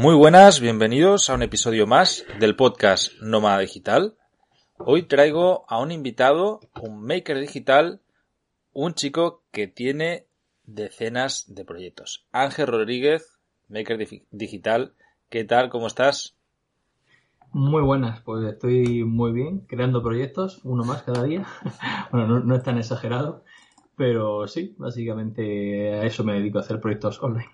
[0.00, 4.16] Muy buenas, bienvenidos a un episodio más del podcast Nómada Digital.
[4.78, 8.00] Hoy traigo a un invitado, un maker digital,
[8.72, 10.24] un chico que tiene
[10.64, 12.26] decenas de proyectos.
[12.32, 13.98] Ángel Rodríguez, maker
[14.30, 14.94] digital.
[15.28, 15.68] ¿Qué tal?
[15.68, 16.34] ¿Cómo estás?
[17.52, 21.44] Muy buenas, pues estoy muy bien, creando proyectos, uno más cada día.
[22.10, 23.44] bueno, no, es tan exagerado,
[23.96, 27.50] pero sí, básicamente a eso me dedico a hacer proyectos online.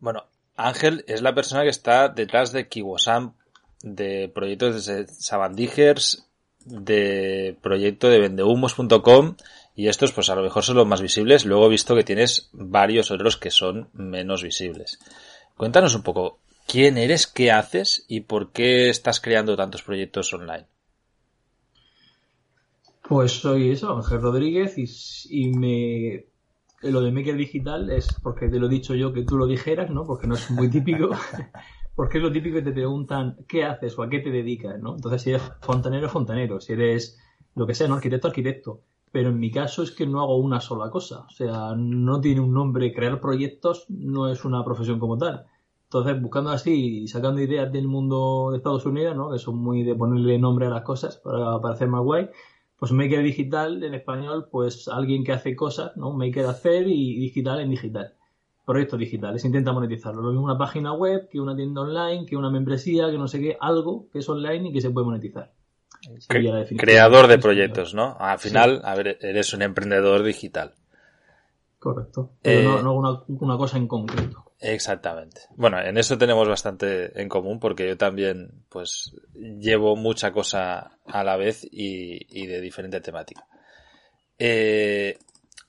[0.00, 0.24] Bueno,
[0.56, 3.34] Ángel es la persona que está detrás de Kiwosam,
[3.82, 6.26] de proyectos de Sabandijers,
[6.64, 9.36] de proyecto de vendehumos.com
[9.74, 11.44] y estos pues a lo mejor son los más visibles.
[11.44, 14.98] Luego he visto que tienes varios otros que son menos visibles.
[15.56, 20.66] Cuéntanos un poco, ¿quién eres, qué haces y por qué estás creando tantos proyectos online?
[23.08, 24.76] Pues soy eso, Ángel Rodríguez
[25.28, 26.31] y me
[26.82, 29.90] lo de Maker Digital es porque te lo he dicho yo que tú lo dijeras,
[29.90, 30.04] ¿no?
[30.04, 31.10] Porque no es muy típico.
[31.94, 34.94] porque es lo típico que te preguntan qué haces o a qué te dedicas, ¿no?
[34.94, 36.60] Entonces, si eres fontanero, fontanero.
[36.60, 37.18] Si eres
[37.54, 37.94] lo que sea, ¿no?
[37.94, 38.80] Arquitecto, arquitecto.
[39.12, 41.20] Pero en mi caso es que no hago una sola cosa.
[41.20, 42.92] O sea, no tiene un nombre.
[42.92, 45.44] Crear proyectos no es una profesión como tal.
[45.84, 49.30] Entonces, buscando así y sacando ideas del mundo de Estados Unidos, ¿no?
[49.30, 52.30] Que son muy de ponerle nombre a las cosas para, para hacer más guay
[52.82, 56.10] pues maker digital en español, pues alguien que hace cosas, ¿no?
[56.14, 58.14] Maker hacer y digital en digital.
[58.66, 60.20] Proyectos digitales, intenta monetizarlo.
[60.20, 63.38] Lo mismo una página web, que una tienda online, que una membresía, que no sé
[63.38, 65.52] qué, algo que es online y que se puede monetizar.
[66.76, 68.16] Creador de proyectos, ¿no?
[68.18, 70.72] Al final, a ver, eres un emprendedor digital.
[71.78, 72.30] Correcto.
[72.42, 74.42] Pero no, no una, una cosa en concreto.
[74.62, 75.42] Exactamente.
[75.56, 81.24] Bueno, en eso tenemos bastante en común porque yo también, pues, llevo mucha cosa a
[81.24, 83.44] la vez y, de diferente temática.
[84.38, 85.18] Eh,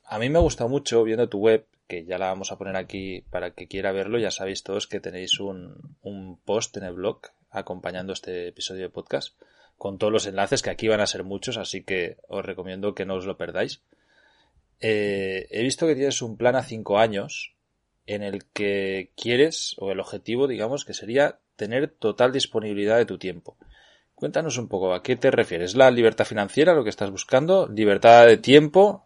[0.06, 2.76] a mí me ha gustado mucho viendo tu web, que ya la vamos a poner
[2.76, 4.20] aquí para que quiera verlo.
[4.20, 8.90] Ya sabéis todos que tenéis un, un post en el blog acompañando este episodio de
[8.90, 9.36] podcast
[9.78, 13.06] con todos los enlaces, que aquí van a ser muchos, así que os recomiendo que
[13.06, 13.82] no os lo perdáis.
[14.80, 17.56] Eh, he visto que tienes un plan a cinco años
[18.06, 23.18] en el que quieres, o el objetivo, digamos, que sería tener total disponibilidad de tu
[23.18, 23.58] tiempo.
[24.16, 25.76] Cuéntanos un poco, ¿a qué te refieres?
[25.76, 27.68] ¿La libertad financiera, lo que estás buscando?
[27.68, 29.06] ¿Libertad de tiempo?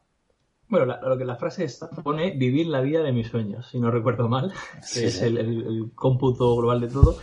[0.70, 3.90] Bueno, lo que la frase está, pone vivir la vida de mis sueños, si no
[3.90, 4.52] recuerdo mal,
[4.94, 7.18] que es el, cómputo global de todo.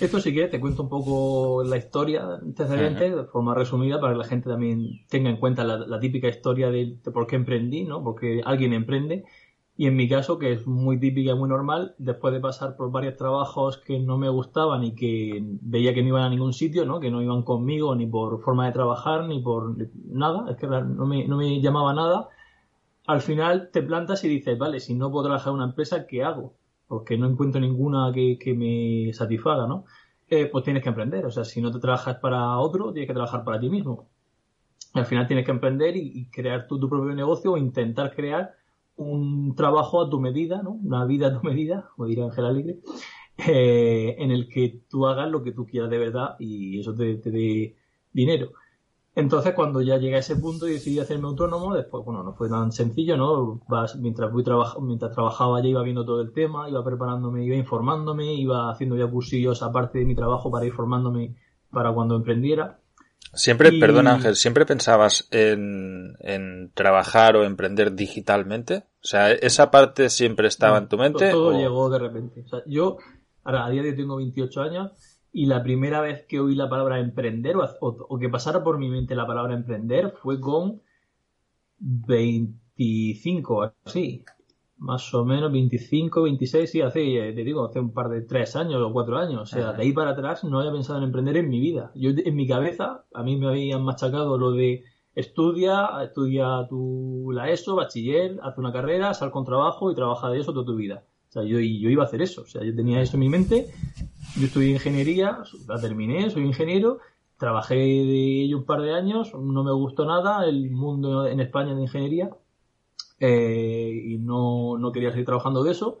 [0.00, 4.18] Esto sí que te cuento un poco la historia antecedente, de forma resumida, para que
[4.18, 8.04] la gente también tenga en cuenta la, típica historia de, de, por qué emprendí, ¿no?
[8.04, 9.24] Porque alguien emprende
[9.80, 12.90] y en mi caso, que es muy típica y muy normal, después de pasar por
[12.90, 16.84] varios trabajos que no me gustaban y que veía que no iban a ningún sitio,
[16.84, 17.00] ¿no?
[17.00, 19.74] que no iban conmigo ni por forma de trabajar ni por
[20.04, 22.28] nada, es que no me, no me llamaba nada,
[23.06, 26.24] al final te plantas y dices, vale, si no puedo trabajar en una empresa, ¿qué
[26.24, 26.52] hago?
[26.86, 29.86] Porque no encuentro ninguna que, que me satisfaga, ¿no?
[30.28, 31.24] Eh, pues tienes que emprender.
[31.24, 34.10] O sea, si no te trabajas para otro, tienes que trabajar para ti mismo.
[34.92, 38.59] Al final tienes que emprender y, crear tu propio negocio o intentar crear
[38.96, 40.72] un trabajo a tu medida, ¿no?
[40.72, 42.80] Una vida a tu medida, como diría Ángel Alegre,
[43.48, 47.16] eh, en el que tú hagas lo que tú quieras de verdad y eso te,
[47.16, 47.76] dé
[48.12, 48.52] dinero.
[49.14, 52.48] Entonces, cuando ya llegué a ese punto y decidí hacerme autónomo, después, bueno, no fue
[52.48, 53.60] tan sencillo, ¿no?
[53.68, 54.44] Vas, mientras, voy
[54.82, 59.06] mientras trabajaba ya iba viendo todo el tema, iba preparándome, iba informándome, iba haciendo ya
[59.10, 61.36] cursillos aparte de mi trabajo para ir formándome
[61.70, 62.79] para cuando emprendiera.
[63.32, 68.84] Siempre, perdón Ángel, ¿siempre pensabas en, en, trabajar o emprender digitalmente?
[69.02, 71.30] O sea, ¿esa parte siempre estaba en tu mente?
[71.30, 72.42] Todo, llegó de repente.
[72.42, 72.96] O sea, yo,
[73.44, 74.92] ahora, a día de hoy tengo 28 años
[75.32, 78.88] y la primera vez que oí la palabra emprender o, o, que pasara por mi
[78.88, 80.82] mente la palabra emprender fue con
[81.78, 84.24] 25, así
[84.80, 88.56] más o menos 25, 26, sí, hace, eh, te digo, hace un par de tres
[88.56, 89.42] años o cuatro años.
[89.42, 91.92] O sea, de ahí para atrás no había pensado en emprender en mi vida.
[91.94, 97.50] Yo, en mi cabeza, a mí me habían machacado lo de estudia, estudia tu, la
[97.50, 101.04] ESO, bachiller, haz una carrera, sal con trabajo y trabaja de eso toda tu vida.
[101.28, 102.40] O sea, yo, yo iba a hacer eso.
[102.40, 103.70] O sea, yo tenía eso en mi mente.
[104.38, 107.00] Yo estudié ingeniería, la terminé, soy ingeniero.
[107.36, 111.74] Trabajé de ello un par de años, no me gustó nada el mundo en España
[111.74, 112.30] de ingeniería
[113.20, 115.98] eh, y no, no, quería seguir trabajando de eso.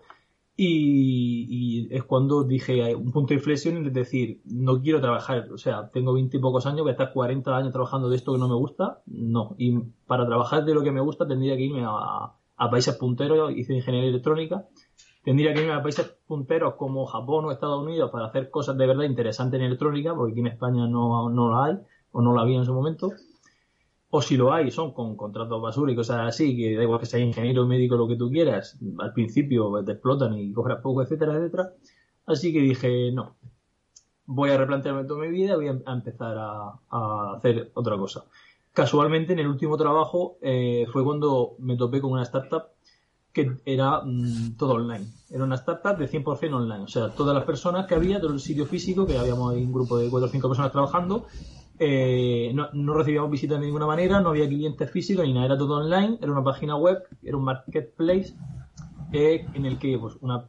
[0.56, 5.90] Y, es cuando dije un punto de inflexión es decir, no quiero trabajar, o sea,
[5.90, 8.48] tengo 20 y pocos años, voy a estar 40 años trabajando de esto que no
[8.48, 9.54] me gusta, no.
[9.58, 13.52] Y para trabajar de lo que me gusta tendría que irme a, a países punteros,
[13.56, 14.66] hice ingeniería electrónica,
[15.24, 18.86] tendría que irme a países punteros como Japón o Estados Unidos para hacer cosas de
[18.86, 21.78] verdad interesantes en electrónica, porque aquí en España no, no la hay,
[22.12, 23.12] o no la había en su momento
[24.10, 27.06] o si lo hay, son con contratos basura y cosas así, que da igual que
[27.06, 31.36] sea ingeniero, médico, lo que tú quieras, al principio te explotan y cobras poco, etcétera,
[31.36, 31.72] etcétera.
[32.26, 33.36] Así que dije, no,
[34.26, 38.24] voy a replantearme toda mi vida, voy a empezar a, hacer otra cosa.
[38.72, 42.64] Casualmente, en el último trabajo eh, fue cuando me topé con una startup
[43.32, 45.06] que era mm, todo online.
[45.30, 46.84] Era una startup de 100% online.
[46.84, 49.72] O sea, todas las personas que había, todo el sitio físico, que habíamos ahí un
[49.72, 51.26] grupo de 4 o 5 personas trabajando,
[51.82, 55.58] eh, no, no, recibíamos visitas de ninguna manera, no había clientes físicos ni nada, era
[55.58, 58.34] todo online, era una página web, era un marketplace
[59.12, 60.48] eh, en el que pues, una,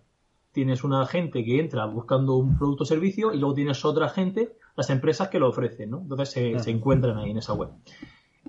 [0.52, 4.58] tienes una gente que entra buscando un producto o servicio y luego tienes otra gente,
[4.76, 6.02] las empresas que lo ofrecen, ¿no?
[6.02, 7.70] Entonces se, se encuentran ahí en esa web.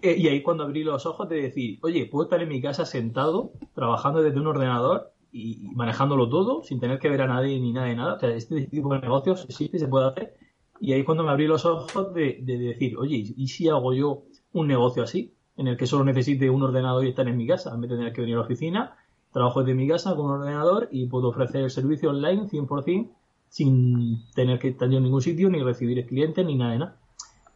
[0.02, 2.84] Eh, y ahí cuando abrí los ojos de decir, oye, puedo estar en mi casa
[2.84, 7.72] sentado, trabajando desde un ordenador y, manejándolo todo, sin tener que ver a nadie ni
[7.72, 8.14] nada de nada.
[8.14, 10.34] O sea, este tipo de negocios existe y se puede hacer.
[10.82, 14.66] Y ahí cuando me abrí los ojos de, decir, oye, ¿y si hago yo un
[14.66, 15.32] negocio así?
[15.56, 17.98] En el que solo necesite un ordenador y estar en mi casa, en vez de
[17.98, 18.96] tener que venir a la oficina,
[19.32, 23.10] trabajo desde mi casa con un ordenador y puedo ofrecer el servicio online 100%
[23.48, 26.96] sin tener que estar yo en ningún sitio, ni recibir clientes, ni nada de nada.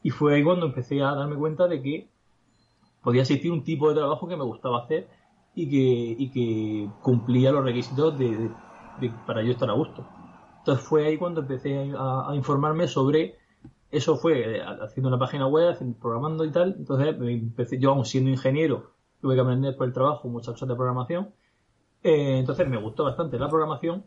[0.04, 2.08] Y fue ahí cuando empecé a darme cuenta de que
[3.02, 5.08] podía existir un tipo de trabajo que me gustaba hacer
[5.52, 8.52] y que, que cumplía los requisitos de,
[9.26, 10.06] para yo estar a gusto.
[10.66, 13.36] Entonces fue ahí cuando empecé a, informarme sobre
[13.90, 16.74] eso fue eh, haciendo una página web, programando y tal.
[16.78, 18.90] Entonces empecé, yo aún siendo ingeniero,
[19.20, 21.30] tuve que aprender por el trabajo muchas cosas de programación.
[22.02, 24.04] Eh, entonces me gustó bastante la programación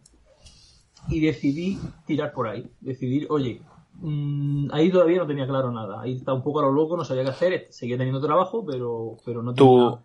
[1.08, 2.70] y decidí tirar por ahí.
[2.82, 3.62] Decidir, oye,
[4.02, 6.02] Mm, ahí todavía no tenía claro nada.
[6.02, 7.68] Ahí está un poco a lo loco, no sabía qué hacer.
[7.70, 10.00] Seguía teniendo trabajo, pero, pero no tenía.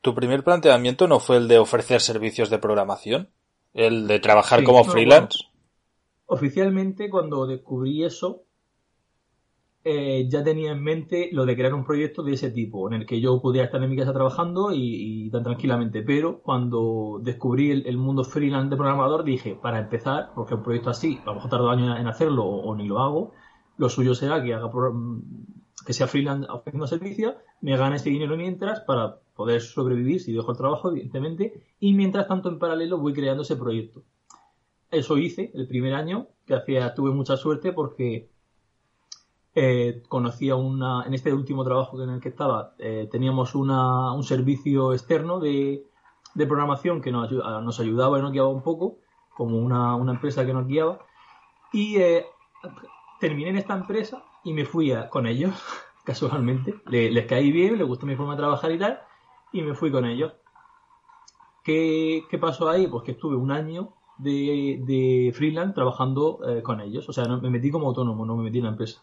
[0.00, 3.28] ¿Tu, primer planteamiento no fue el de ofrecer servicios de programación?
[3.74, 5.49] ¿El de trabajar como freelance?
[6.30, 8.44] Oficialmente, cuando descubrí eso,
[9.82, 13.06] eh, ya tenía en mente lo de crear un proyecto de ese tipo, en el
[13.06, 16.02] que yo pudiera estar en mi casa trabajando y, tan tranquilamente.
[16.02, 21.18] Pero cuando descubrí el, mundo freelance de programador, dije, para empezar, porque un proyecto así,
[21.22, 23.32] a lo mejor tardo años en hacerlo o, ni lo hago,
[23.76, 24.70] lo suyo será que haga
[25.84, 30.52] que sea freelance ofreciendo servicios, me gane este dinero mientras para poder sobrevivir si dejo
[30.52, 34.04] el trabajo, evidentemente, y mientras tanto en paralelo voy creando ese proyecto.
[34.90, 38.28] Eso hice el primer año, que hacía, tuve mucha suerte porque
[39.54, 44.24] eh, conocía una, en este último trabajo en el que estaba, eh, teníamos una, un
[44.24, 45.86] servicio externo de,
[46.34, 47.30] de programación que nos,
[47.80, 48.98] ayudaba y nos guiaba un poco,
[49.36, 50.98] como una, una empresa que nos guiaba.
[51.72, 52.26] Y eh,
[53.20, 55.54] terminé en esta empresa y me fui con ellos,
[56.04, 56.80] casualmente.
[56.86, 59.00] les caí bien, les gustó mi forma de trabajar y tal,
[59.52, 60.32] y me fui con ellos.
[61.62, 62.88] ¿Qué, qué pasó ahí?
[62.88, 67.08] Pues que estuve un año de, de freelance trabajando eh, con ellos.
[67.08, 69.02] O sea, me metí como autónomo, no me metí en la empresa.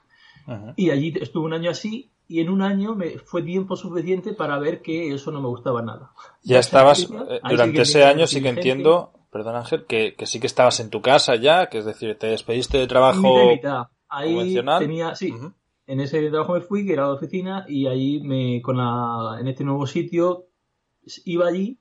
[0.78, 4.58] Y allí estuve un año así y en un año me fue tiempo suficiente para
[4.60, 6.12] ver que eso no me gustaba nada.
[6.44, 10.80] Ya estabas, eh, durante ese año sí que entiendo, perdón Ángel, que, sí que estabas
[10.80, 13.36] en tu casa ya, que es decir, te despediste de trabajo
[14.10, 15.34] Ahí tenía, sí,
[15.86, 19.50] en ese trabajo me fui, que era la oficina, y ahí me, con la, en
[19.50, 20.46] este nuevo sitio,
[21.26, 21.78] iba allí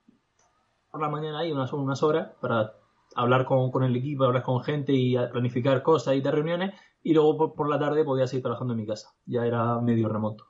[0.91, 2.73] por la mañana ahí unas, unas horas para
[3.17, 6.73] hablar con, con el equipo, hablar con gente y planificar cosas y de reuniones
[7.03, 9.13] y luego por, la tarde podía seguir trabajando en mi casa.
[9.25, 10.47] Ya era medio remoto.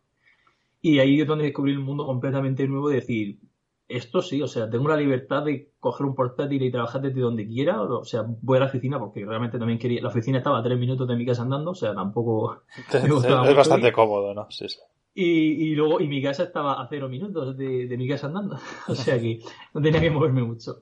[0.81, 3.39] Y ahí es donde descubrí un mundo completamente nuevo de decir,
[3.87, 7.47] esto sí, o sea, tengo la libertad de coger un portátil y trabajar desde donde
[7.47, 10.63] quiera, o sea, voy a la oficina porque realmente también quería, la oficina estaba a
[10.63, 12.63] tres minutos de mi casa andando, o sea, tampoco...
[12.93, 14.47] es bastante cómodo, ¿no?
[14.49, 14.79] Sí, sí.
[15.13, 18.57] Y, y, luego, y mi casa estaba a cero minutos de, de mi casa andando,
[18.87, 19.39] o sea que
[19.73, 20.81] no tenía que moverme mucho.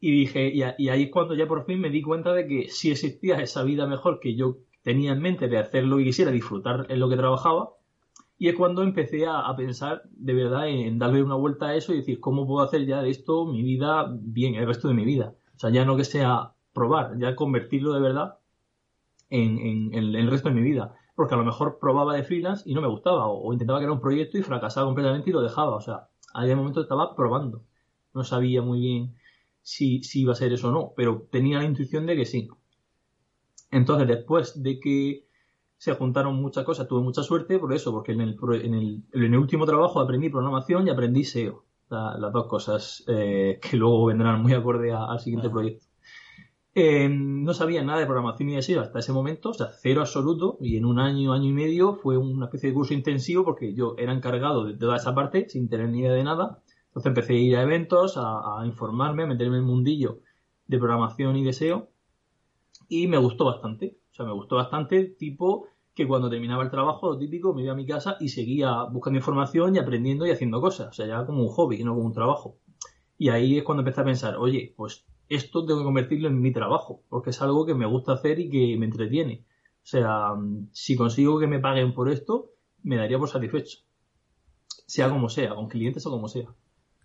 [0.00, 2.68] Y dije, y, y ahí es cuando ya por fin me di cuenta de que
[2.68, 6.30] sí existía esa vida mejor que yo tenía en mente de hacer lo que quisiera,
[6.30, 7.70] disfrutar en lo que trabajaba.
[8.38, 11.96] Y es cuando empecé a, pensar de verdad en, darle una vuelta a eso y
[11.96, 15.34] decir, ¿cómo puedo hacer ya de esto mi vida bien, el resto de mi vida?
[15.56, 18.38] O sea, ya no que sea probar, ya convertirlo de verdad
[19.28, 20.94] en, el resto de mi vida.
[21.16, 24.00] Porque a lo mejor probaba de freelance y no me gustaba, o, intentaba crear un
[24.00, 25.74] proyecto y fracasaba completamente y lo dejaba.
[25.74, 27.64] O sea, a ese momento estaba probando.
[28.14, 29.14] No sabía muy bien
[29.66, 32.48] si, si iba a ser eso o no, pero tenía la intuición de que sí.
[33.72, 35.26] Entonces, después de que
[35.76, 39.24] se juntaron muchas cosas, tuve mucha suerte por eso, porque en el, en el, en
[39.24, 44.40] el último trabajo aprendí programación y aprendí SEO, las dos cosas eh, que luego vendrán
[44.40, 45.84] muy acorde al siguiente proyecto.
[46.72, 50.02] Eh, no sabía nada de programación y de SEO hasta ese momento, o sea, cero
[50.02, 53.74] absoluto, y en un año, año y medio fue una especie de curso intensivo porque
[53.74, 56.62] yo era encargado de toda esa parte sin tener ni idea de nada.
[56.96, 60.20] Entonces empecé a ir a eventos, a, informarme, a meterme en el mundillo
[60.66, 61.90] de programación y de SEO
[62.88, 63.98] y me gustó bastante.
[64.12, 67.74] O sea, me gustó bastante, tipo que cuando terminaba el trabajo, lo típico, me iba
[67.74, 70.88] a mi casa y seguía buscando información y aprendiendo y haciendo cosas.
[70.88, 72.56] O sea, ya como un hobby, no como un trabajo.
[73.18, 76.50] Y ahí es cuando empecé a pensar, oye, pues esto tengo que convertirlo en mi
[76.50, 79.44] trabajo, porque es algo que me gusta hacer y que me entretiene.
[79.82, 80.30] O sea,
[80.72, 83.80] si consigo que me paguen por esto, me daría por satisfecho.
[84.86, 86.48] Sea como sea, con clientes o como sea.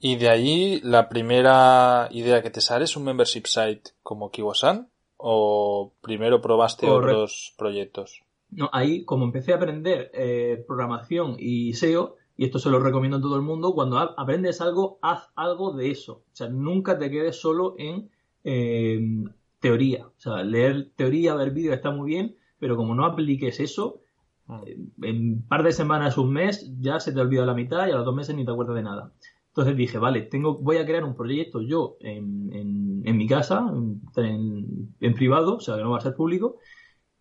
[0.03, 4.89] Y de ahí la primera idea que te sale es un membership site como Kibosan
[5.15, 8.23] o primero probaste otros proyectos.
[8.49, 13.17] No, ahí como empecé a aprender eh, programación y SEO, y esto se lo recomiendo
[13.17, 16.23] a todo el mundo, cuando aprendes algo, haz algo de eso.
[16.25, 18.09] O sea, nunca te quedes solo en
[18.43, 19.25] em,
[19.59, 20.07] teoría.
[20.07, 24.01] O sea, leer teoría, ver vídeos está muy bien, pero como no apliques eso,
[24.47, 24.63] ah.
[25.03, 27.97] en un par de semanas, un mes, ya se te olvida la mitad y a
[27.97, 29.11] los dos meses ni te acuerdas de nada.
[29.51, 33.69] Entonces dije, vale, tengo, voy a crear un proyecto yo en, mi casa,
[34.15, 36.57] en, privado, o sea, que no va a ser público,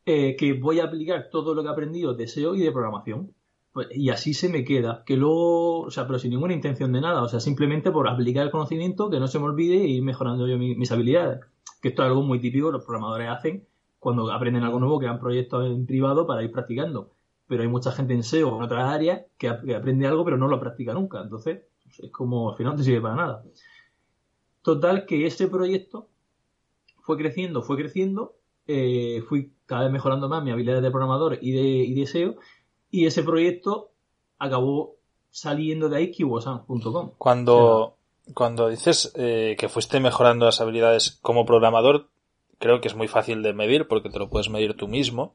[0.07, 3.35] eh, que voy a aplicar todo lo que he aprendido de SEO y de programación.
[3.73, 7.01] Pues, y así se me queda, que luego, o sea, pero sin ninguna intención de
[7.01, 10.03] nada, o sea, simplemente por aplicar el conocimiento, que no se me olvide y ir
[10.03, 11.41] mejorando yo mis, habilidades.
[11.83, 13.67] Que esto es algo muy típico, los programadores hacen
[13.99, 17.11] cuando aprenden algo nuevo, crean proyectos en privado para ir practicando.
[17.49, 20.61] Pero hay mucha gente en SEO en otras áreas que aprende algo pero no lo
[20.61, 21.21] practica nunca.
[21.21, 21.63] Entonces,
[21.99, 23.45] es como al final no te sirve para nada.
[24.63, 26.09] Total, que ese proyecto
[27.01, 31.53] fue creciendo, fue creciendo, eh, fui cada vez mejorando más mi habilidad de programador y
[31.53, 32.37] de, y de SEO,
[32.91, 33.91] y ese proyecto
[34.39, 34.97] acabó
[35.31, 37.13] saliendo de ahí kiwosan.com.
[37.19, 37.95] Cuando,
[38.35, 42.09] cuando dices eh, que fuiste mejorando las habilidades como programador,
[42.59, 45.35] creo que es muy fácil de medir porque te lo puedes medir tú mismo.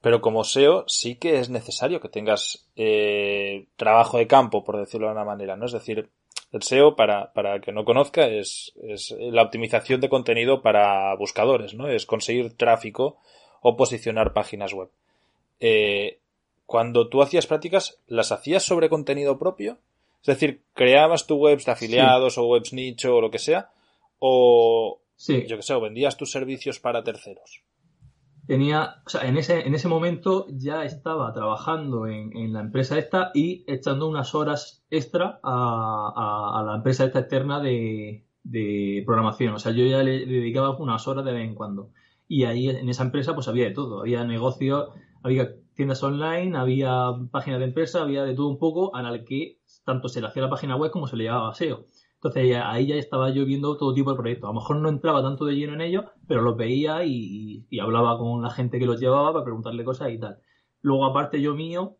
[0.00, 5.08] Pero como SEO sí que es necesario que tengas eh, trabajo de campo, por decirlo
[5.08, 5.66] de una manera, ¿no?
[5.66, 6.08] Es decir,
[6.52, 11.74] el SEO, para, para que no conozca, es, es la optimización de contenido para buscadores,
[11.74, 11.88] ¿no?
[11.88, 13.18] Es conseguir tráfico
[13.60, 14.88] o posicionar páginas web.
[15.60, 16.18] Eh,
[16.64, 19.78] cuando tú hacías prácticas, ¿las hacías sobre contenido propio?
[20.20, 23.70] Es decir, creabas tu webs de afiliados o webs nicho o lo que sea,
[24.20, 27.62] o yo que sé, o vendías tus servicios para terceros
[28.48, 33.30] tenía, o sea, en ese, en ese momento ya estaba trabajando en, la empresa esta
[33.34, 38.24] y echando unas horas extra a, la empresa esta externa de,
[39.04, 39.52] programación.
[39.52, 41.90] O sea, yo ya le, dedicaba unas horas de vez en cuando.
[42.26, 44.00] Y ahí en esa empresa pues había de todo.
[44.00, 44.88] Había negocios,
[45.22, 50.08] había tiendas online, había páginas de empresa, había de todo un poco, al que tanto
[50.08, 51.84] se le hacía la página web como se le llevaba SEO.
[52.18, 54.48] Entonces ahí ya estaba yo viendo todo tipo de proyectos.
[54.48, 58.18] A lo mejor no entraba tanto de lleno en ellos, pero los veía y, hablaba
[58.18, 60.38] con la gente que los llevaba para preguntarle cosas y tal.
[60.82, 61.96] Luego, aparte yo mío,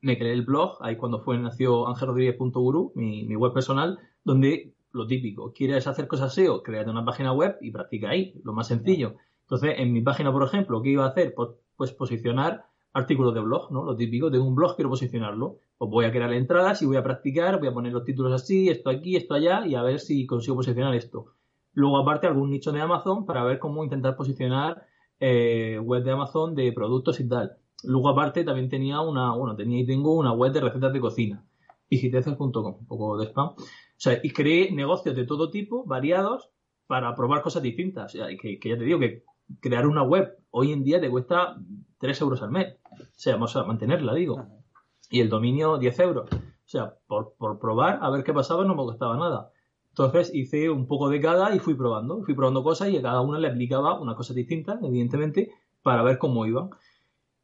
[0.00, 5.06] me creé el blog, ahí cuando fue nació angelrodríguez.guru, mi, mi web personal, donde lo
[5.06, 9.16] típico, quieres hacer cosas SEO, créate una página web y practica ahí, lo más sencillo.
[9.42, 11.32] Entonces, en mi página, por ejemplo, ¿qué iba a hacer?
[11.34, 12.66] Pues, pues posicionar
[12.98, 13.84] artículos de blog, ¿no?
[13.84, 15.58] Lo típico, tengo un blog, quiero posicionarlo.
[15.76, 18.68] Pues voy a crear entradas y voy a practicar, voy a poner los títulos así,
[18.68, 21.26] esto aquí, esto allá, y a ver si consigo posicionar esto.
[21.72, 24.82] Luego, aparte, algún nicho de Amazon para ver cómo intentar posicionar
[25.20, 27.56] eh, web de Amazon de productos y tal.
[27.84, 31.44] Luego, aparte, también tenía una, bueno, tenía y tengo una web de recetas de cocina,
[31.90, 33.48] digiteces.com, un poco de spam.
[33.48, 36.50] O sea, y creé negocios de todo tipo, variados,
[36.86, 38.14] para probar cosas distintas.
[38.14, 39.24] O sea, que, que ya te digo que
[39.60, 41.56] crear una web hoy en día te cuesta
[41.98, 42.76] 3 euros al mes.
[42.92, 44.46] O sea, vamos a mantenerla, digo.
[45.10, 46.30] Y el dominio 10 euros.
[46.32, 49.50] O sea, por, por probar a ver qué pasaba no me costaba nada.
[49.90, 52.22] Entonces hice un poco de cada y fui probando.
[52.22, 55.50] Fui probando cosas y a cada una le aplicaba una cosa distinta, evidentemente,
[55.82, 56.70] para ver cómo iban.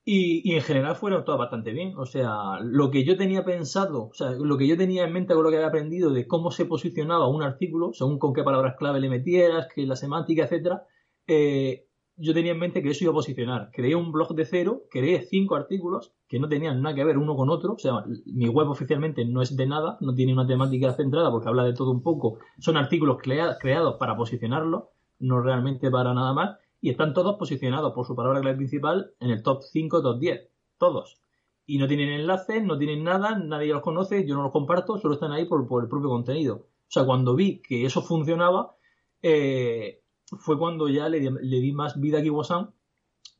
[0.05, 1.95] Y, y, en general fueron todas bastante bien.
[1.97, 5.35] O sea, lo que yo tenía pensado, o sea, lo que yo tenía en mente
[5.35, 8.77] con lo que había aprendido de cómo se posicionaba un artículo, según con qué palabras
[8.77, 10.85] clave le metieras, que la semántica, etcétera,
[11.27, 11.84] eh,
[12.17, 13.71] yo tenía en mente que eso iba a posicionar.
[13.73, 17.35] Creé un blog de cero, creé cinco artículos que no tenían nada que ver uno
[17.35, 17.73] con otro.
[17.75, 21.49] O sea, mi web oficialmente no es de nada, no tiene una temática centrada porque
[21.49, 22.39] habla de todo un poco.
[22.59, 26.57] Son artículos creados para posicionarlo, no realmente para nada más.
[26.81, 30.49] Y están todos posicionados por su palabra clave principal en el top 5, top 10.
[30.79, 31.19] Todos.
[31.67, 35.15] Y no tienen enlaces, no tienen nada, nadie los conoce, yo no los comparto, solo
[35.15, 36.57] están ahí por, por el propio contenido.
[36.57, 38.77] O sea, cuando vi que eso funcionaba,
[39.23, 40.04] eh,
[40.39, 42.71] fue cuando ya le, di más vida a Kiwosan,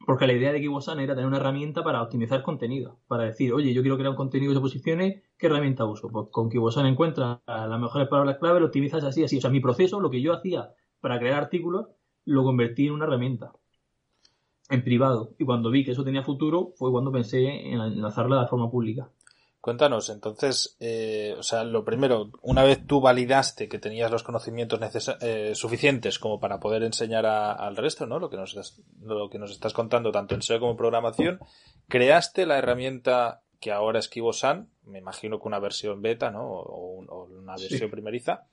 [0.07, 3.73] porque la idea de Kiwosan era tener una herramienta para optimizar contenido, para decir, oye,
[3.73, 6.09] yo quiero crear un contenido que se posicione, ¿qué herramienta uso?
[6.09, 9.39] Pues con Kiwosan encuentras las mejores palabras clave, lo optimizas así, así.
[9.39, 10.71] O sea, mi proceso, lo que yo hacía
[11.01, 11.89] para crear artículos,
[12.25, 13.53] lo convertí en una herramienta
[14.71, 15.35] en privado.
[15.39, 19.11] Y cuando vi que eso tenía futuro, fue cuando pensé en lanzarla de forma pública.
[19.65, 24.79] Cuéntanos, entonces, eh, o sea, lo primero, una vez tú validaste que tenías los conocimientos
[25.23, 28.19] eh, suficientes como para poder enseñar al resto, ¿no?
[28.19, 28.55] Lo que, nos,
[29.01, 31.39] lo que nos estás contando, tanto en SEO como programación,
[31.89, 36.47] creaste la herramienta que ahora es KiboSan, me imagino que una versión beta, ¿no?
[36.47, 38.45] O, una versión primeriza,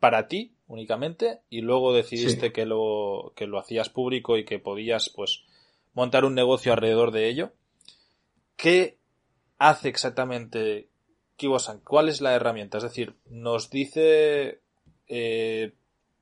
[0.00, 5.10] para ti únicamente y luego decidiste que, lo, que lo hacías público y que podías
[5.14, 5.44] pues
[5.92, 7.52] montar un negocio alrededor de ello.
[8.56, 8.96] ¿Qué
[9.58, 10.88] hace exactamente
[11.36, 11.80] Kibosan?
[11.80, 12.78] ¿Cuál es la herramienta?
[12.78, 14.60] Es decir, nos dice
[15.08, 15.74] eh,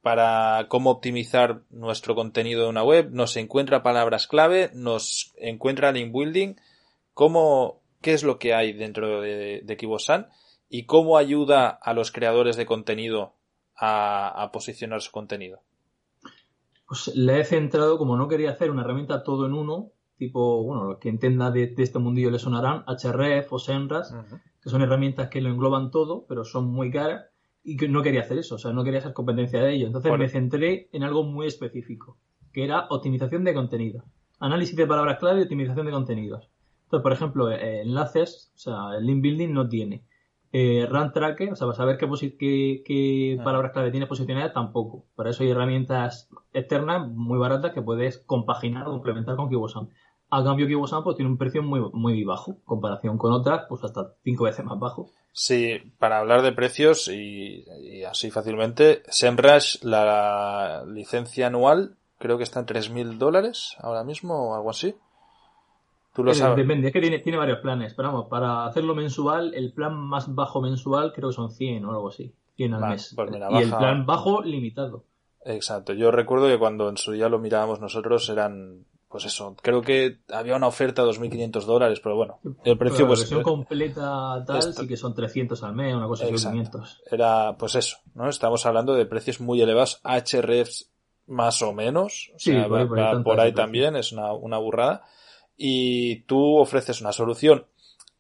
[0.03, 6.12] para cómo optimizar nuestro contenido en una web, nos encuentra palabras clave, nos encuentra link
[6.12, 6.55] building,
[7.14, 10.29] cómo, qué es lo que hay dentro de, de Kibosan
[10.69, 13.35] y cómo ayuda a los creadores de contenido
[13.76, 15.61] a, posicionar su contenido.
[16.87, 19.91] Pues le he centrado, como no quería hacer una herramienta todo en uno,
[20.26, 24.14] tipo, bueno, los que entienda de, este mundillo le sonarán, HRF o Senras,
[24.62, 27.26] que son herramientas que lo engloban todo, pero son muy caras
[27.62, 29.87] y que no quería hacer eso, o sea, no quería hacer competencia de ello.
[29.87, 32.19] Entonces me centré en algo muy específico,
[32.52, 34.04] que era optimización de contenido.
[34.38, 36.50] Análisis de palabras clave y optimización de contenidos.
[36.85, 40.04] Entonces, por ejemplo, eh, enlaces, o sea, el link building no tiene.
[40.57, 43.43] Eh, Run Tracker, o sea, para saber qué, qué, ah.
[43.43, 45.04] palabras clave tiene posicionadas, tampoco.
[45.16, 49.88] Para eso hay herramientas externas muy baratas que puedes compaginar o complementar con KiboSam.
[50.37, 54.14] A cambio, KiboSam pues, tiene un precio muy, muy bajo, comparación con otras, pues hasta
[54.25, 55.11] cinco veces más bajo.
[55.33, 57.64] Sí, para hablar de precios y,
[58.09, 64.55] así fácilmente, SEMrush, la licencia anual, creo que está en 3.000 dólares ahora mismo o
[64.57, 64.97] algo así.
[66.14, 66.57] Tú lo eh, sabes.
[66.57, 70.35] Depende, es que tiene, tiene varios planes, pero vamos, para hacerlo mensual, el plan más
[70.35, 73.12] bajo mensual creo que son 100 o algo así, 100 al mes.
[73.14, 75.05] Pues y el plan bajo limitado.
[75.45, 79.80] Exacto, yo recuerdo que cuando en su día lo mirábamos nosotros eran pues eso, creo
[79.80, 83.21] que había una oferta de 2.500 dólares, pero bueno, el precio pues...
[83.21, 87.02] La versión completa tal sí que son 300 al mes, una cosa así, 500.
[87.12, 88.28] Era pues eso, ¿no?
[88.28, 90.90] Estamos hablando de precios muy elevados, HRFs
[91.28, 95.04] más o menos, o sea, por ahí, también, es una, una burrada,
[95.56, 97.66] y tú ofreces una solución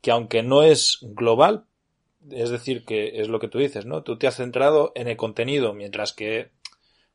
[0.00, 1.64] que aunque no es global,
[2.30, 4.04] es decir, que es lo que tú dices, ¿no?
[4.04, 6.52] Tú te has centrado en el contenido, mientras que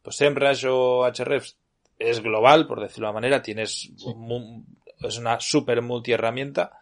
[0.01, 1.55] pues SEMrush o HRFs
[1.99, 3.91] es global, por decirlo de una manera, tienes
[5.01, 6.79] es una super multi herramienta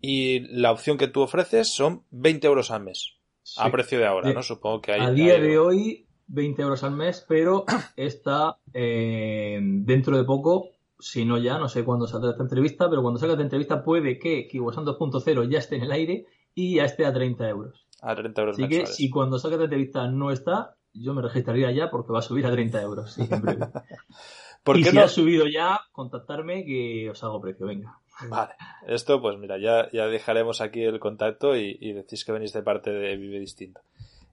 [0.00, 3.14] y la opción que tú ofreces son 20 euros al mes
[3.56, 4.42] a precio de ahora, ¿no?
[4.42, 5.00] Supongo que hay.
[5.00, 7.64] A día de hoy 20 euros al mes, pero
[7.96, 13.02] está eh, dentro de poco, si no ya, no sé cuándo saldrá esta entrevista, pero
[13.02, 16.84] cuando salga esta entrevista puede que Kiwasan 2.0 ya esté en el aire y ya
[16.84, 17.86] esté a 30 euros.
[18.00, 21.70] A 30 euros Así que si cuando salga esta entrevista no está, yo me registraría
[21.72, 23.12] ya porque va a subir a 30 euros.
[23.12, 23.28] Sí,
[24.74, 27.98] y si ha subido ya, contactarme que os hago precio, venga.
[28.28, 28.54] Vale,
[28.86, 32.90] esto pues mira, ya, ya dejaremos aquí el contacto y, decís que venís de parte
[32.90, 33.80] de Vive Distinto.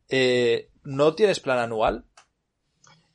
[0.07, 2.05] Eh, ¿No tienes plan anual?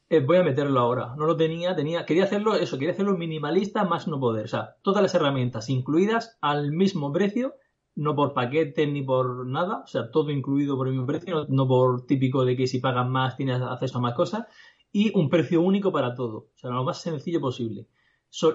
[0.08, 1.14] Eh, voy a meterlo ahora.
[1.16, 4.44] No lo tenía, tenía, quería hacerlo eso, quería hacerlo minimalista más no poder.
[4.44, 7.54] O sea, todas las herramientas incluidas al mismo precio,
[7.94, 11.46] no por paquete ni por nada, o sea, todo incluido por el mismo precio, no,
[11.48, 14.46] no por típico de que si pagas más tienes acceso a más cosas
[14.92, 16.48] y un precio único para todo.
[16.54, 17.86] O sea, lo más sencillo posible.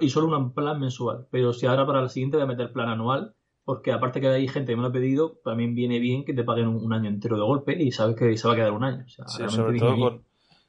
[0.01, 1.27] y solo un plan mensual.
[1.31, 4.47] Pero si ahora para la siguiente voy a meter plan anual, porque aparte que hay
[4.47, 7.37] gente que me lo ha pedido, también viene bien que te paguen un, año entero
[7.37, 9.05] de golpe y sabes que se va a quedar un año.
[9.07, 10.23] sí, sobre todo con...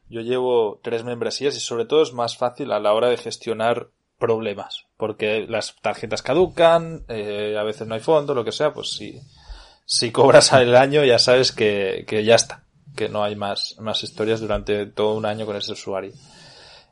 [0.08, 3.88] Yo llevo tres membresías y sobre todo es más fácil a la hora de gestionar
[4.18, 8.90] problemas, porque las tarjetas caducan, eh, a veces no hay fondo, lo que sea, pues
[8.90, 9.18] si,
[9.86, 12.61] si cobras al año ya sabes que, que ya está
[12.94, 16.12] que no hay más, más historias durante todo un año con ese usuario.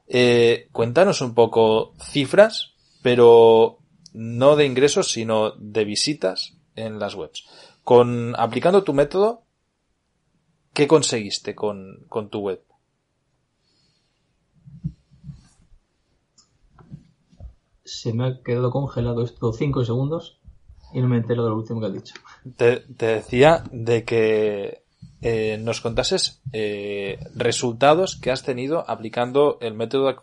[0.06, 3.78] Eh, cuéntanos un poco cifras, pero
[4.12, 7.44] no de ingresos, sino de visitas en las webs.
[7.84, 9.44] Con, aplicando tu método,
[10.72, 12.62] ¿qué conseguiste con, con tu web?
[17.84, 20.40] Se me ha quedado congelado esto 5 segundos
[20.92, 22.14] y no me entero de lo último que has dicho.
[22.56, 24.79] Te, te decía de que
[25.22, 30.16] eh, nos contases eh, resultados que has tenido aplicando el método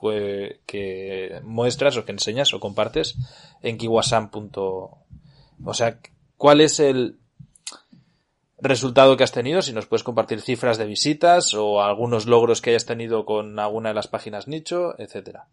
[0.66, 3.16] que, muestras o que enseñas o compartes
[3.62, 4.32] en kiwasan.
[4.34, 6.00] O sea,
[6.38, 7.20] ¿cuál es el
[8.58, 9.62] resultado que has tenido?
[9.62, 13.90] Si nos puedes compartir cifras de visitas o algunos logros que hayas tenido con alguna
[13.90, 15.48] de las páginas nicho, etcétera.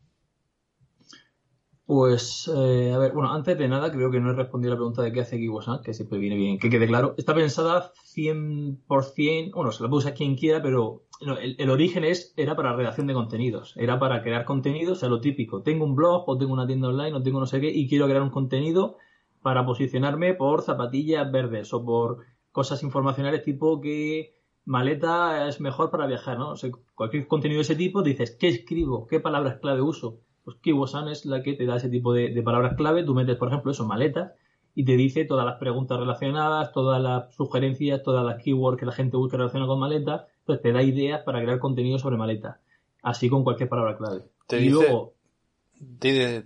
[1.86, 4.78] Pues, eh, a ver, bueno, antes de nada creo que no he respondido a la
[4.78, 7.14] pregunta de qué hace Kiwasan, que siempre viene bien que quede claro.
[7.18, 12.56] Está pensada 100%, bueno, se la puede usar quien quiera, pero el, origen es, era
[12.56, 15.62] para redacción de contenidos, era para crear contenidos, o sea, lo típico.
[15.62, 18.06] Tengo un blog o tengo una tienda online o tengo no sé qué y quiero
[18.06, 18.96] crear un contenido
[19.42, 26.06] para posicionarme por zapatillas verdes o por cosas informacionales tipo que maleta es mejor para
[26.06, 26.52] viajar, ¿no?
[26.52, 29.06] O sea, cualquier contenido de ese tipo dices, ¿qué escribo?
[29.06, 30.20] ¿Qué palabras clave uso?
[30.44, 33.02] Pues Kiwosan es la que te da ese tipo de, palabras clave.
[33.02, 34.32] Tú metes, por ejemplo, eso, maletas,
[34.74, 38.92] y te dice todas las preguntas relacionadas, todas las sugerencias, todas las keywords que la
[38.92, 42.60] gente busca relacionadas con maletas, Entonces te da ideas para crear contenido sobre maleta.
[43.02, 44.24] Así con cualquier palabra clave.
[44.46, 45.14] Te y dice- luego,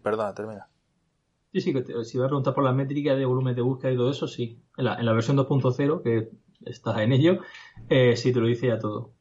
[0.02, 0.68] Perdona, termina.
[1.52, 3.92] sí, sí, que te- si vas a preguntar por las métricas de volumen de búsqueda
[3.92, 4.60] y todo eso, sí.
[4.76, 6.30] En la, en la versión 2.0, que
[6.64, 7.38] estás en ello,
[7.88, 9.12] eh, sí te lo dice ya todo.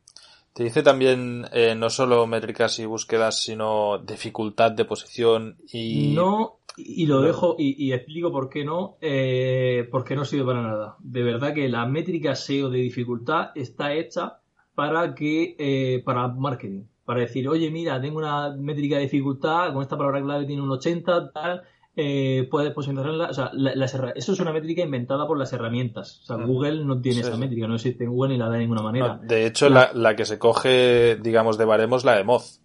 [0.58, 6.16] Te dice también eh, no solo métricas y búsquedas, sino dificultad de posición y...
[6.16, 10.64] No, y lo dejo y, y explico por qué no, eh, porque no sirve para
[10.64, 10.96] nada.
[10.98, 14.40] De verdad que la métrica SEO de dificultad está hecha
[14.74, 19.84] para que, eh, para marketing, para decir, oye, mira, tengo una métrica de dificultad, con
[19.84, 21.62] esta palabra clave tiene un 80, tal,
[22.00, 26.20] eh, puedes posicionarla, o sea, la- herra- eso es una métrica inventada por las herramientas.
[26.22, 26.46] O sea, Mm.
[26.48, 27.40] Google no tiene Sí, esa sí.
[27.40, 29.16] métrica, no existe en Google ni la da de ninguna manera.
[29.16, 32.62] No, de hecho, la, la que se coge, digamos, de baremo es la de Moz,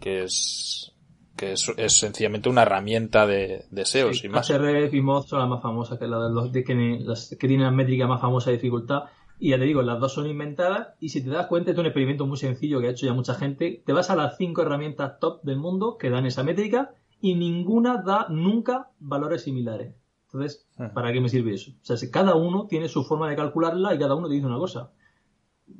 [0.00, 0.94] que es,
[1.36, 4.48] que es, es sencillamente una herramienta de, de SEO, Sí, sin más.
[4.50, 6.74] Y Moz son las más famosas, que, la de los, de que,
[7.04, 9.02] las que tienen la métrica más famosa de dificultad.
[9.38, 10.94] Y ya te digo, las dos son inventadas.
[11.00, 13.34] Y si te das cuenta, es un experimento muy sencillo que ha hecho ya mucha
[13.34, 13.82] gente.
[13.84, 18.02] Te vas a las cinco herramientas top del mundo que dan esa métrica y ninguna
[18.02, 19.94] da nunca valores similares.
[20.26, 20.66] Entonces.
[20.94, 21.70] ¿para qué me sirve eso?
[21.70, 24.46] O sea, si cada uno tiene su forma de calcularla y cada uno te dice
[24.46, 24.90] una cosa.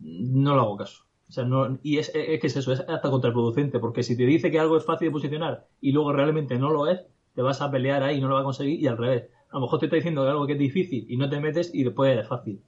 [0.00, 1.04] No lo hago caso.
[1.28, 4.24] O sea, no, y es, es que es eso, es hasta contraproducente, porque si te
[4.24, 7.00] dice que algo es fácil de posicionar y luego realmente no lo es,
[7.34, 9.30] te vas a pelear ahí y no lo vas a conseguir y al revés.
[9.50, 11.74] A lo mejor te está diciendo que algo que es difícil y no te metes
[11.74, 12.62] y después es fácil.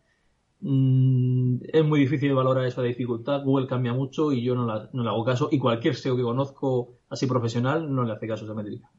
[0.61, 3.43] Mm, es muy difícil valorar esa dificultad.
[3.45, 5.49] Google cambia mucho y yo no, la- no le hago caso.
[5.53, 8.91] Y cualquier SEO que conozco así profesional no le hace caso a esa métrica.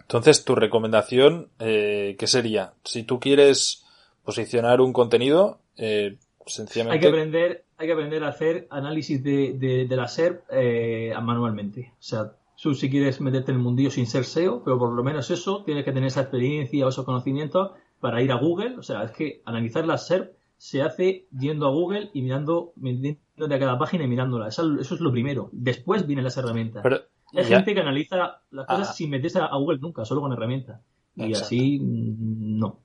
[0.00, 2.74] Entonces, tu recomendación, eh, ¿qué sería?
[2.84, 3.84] Si tú quieres
[4.24, 6.96] posicionar un contenido, eh, sencillamente...
[6.96, 11.14] Hay que aprender, hay que aprender a hacer análisis de, de, de la SERP eh,
[11.22, 11.92] manualmente.
[11.94, 15.02] O sea, tú si quieres meterte en el mundillo sin ser SEO, pero por lo
[15.02, 18.76] menos eso, tienes que tener esa experiencia o esos conocimientos para ir a Google.
[18.78, 20.32] O sea, es que analizar la SERP
[20.64, 24.46] se hace yendo a Google y mirando, metiéndote a cada página y mirándola.
[24.46, 25.48] Eso, eso es lo primero.
[25.50, 26.84] Después vienen las herramientas.
[26.84, 27.00] Pero,
[27.34, 28.92] Hay ya- gente que analiza las cosas Ah.
[28.92, 30.80] sin meterse a Google nunca, solo con herramientas.
[31.16, 31.46] Y Exacto.
[31.46, 32.66] así, mm, no.
[32.68, 32.84] O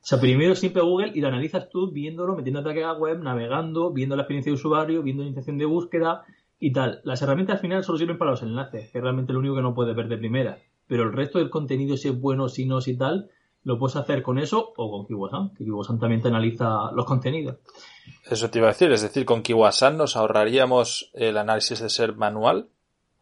[0.00, 3.92] sea, primero siempre a Google y lo analizas tú viéndolo, metiéndote a cada web, navegando,
[3.92, 6.22] viendo la experiencia de usuario, viendo la intención de búsqueda
[6.58, 7.02] y tal.
[7.04, 9.62] Las herramientas al final solo sirven para los enlaces, que es realmente lo único que
[9.62, 10.56] no puedes ver de primera.
[10.86, 13.28] Pero el resto del contenido, si es bueno, si no, si tal,
[13.64, 17.56] lo puedes hacer con eso o con Kiwasan, que Kiwasan también te analiza los contenidos.
[18.28, 22.16] Eso te iba a decir, es decir, con Kiwasan nos ahorraríamos el análisis de ser
[22.16, 22.68] manual.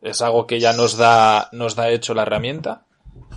[0.00, 2.86] Es algo que ya nos da, nos da hecho la herramienta.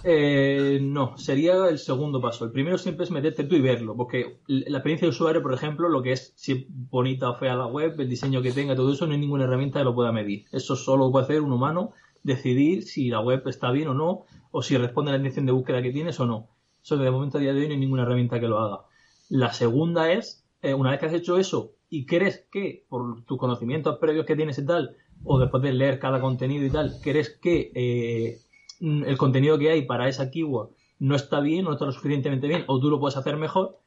[0.03, 2.45] Eh, no, sería el segundo paso.
[2.45, 5.89] El primero siempre es meterte tú y verlo, porque la experiencia de usuario, por ejemplo,
[5.89, 8.91] lo que es si es bonita o fea la web, el diseño que tenga, todo
[8.91, 10.45] eso, no hay ninguna herramienta que lo pueda medir.
[10.51, 11.91] Eso solo puede hacer un humano,
[12.23, 15.51] decidir si la web está bien o no, o si responde a la intención de
[15.51, 16.49] búsqueda que tienes o no.
[16.83, 18.81] Eso de momento a día de hoy no hay ninguna herramienta que lo haga.
[19.29, 23.37] La segunda es, eh, una vez que has hecho eso y crees que, por tus
[23.37, 27.29] conocimientos previos que tienes y tal, o después de leer cada contenido y tal, crees
[27.29, 28.39] que eh,
[28.81, 32.47] mm, el contenido que hay para esa keyword no está bien, no está lo suficientemente
[32.47, 33.79] bien, o tú lo puedes hacer mejor,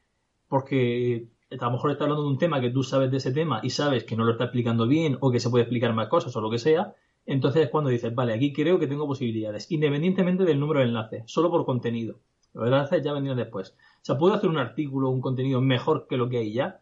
[0.48, 3.61] porque a lo mejor está hablando de un tema que tú sabes de ese tema
[3.62, 6.35] y sabes que no lo está explicando bien o que se puede explicar más cosas
[6.35, 6.94] o lo que sea,
[7.26, 11.24] entonces es cuando dices, vale, aquí creo que tengo posibilidades, independientemente del número de enlaces,
[11.26, 12.20] solo por contenido.
[12.56, 13.70] Los enlaces ya vendrán después.
[13.70, 16.80] O sea, ¿puedo hacer un artículo, un contenido mejor que lo que hay ya?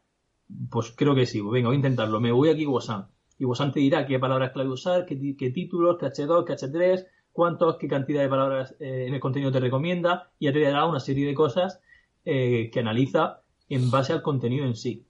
[0.70, 1.40] Pues creo que sí.
[1.40, 2.20] Venga, voy a intentarlo.
[2.20, 3.08] Me voy aquí a Kiwasan.
[3.34, 7.06] Y Kiwasan te dirá qué palabras clave usar, qué, qué títulos, qué H2, qué H3,
[7.32, 10.30] cuántos, qué cantidad de palabras eh, en el contenido te recomienda.
[10.38, 11.80] Y ya te dará una serie de cosas
[12.24, 15.04] eh, que analiza en base al contenido en sí.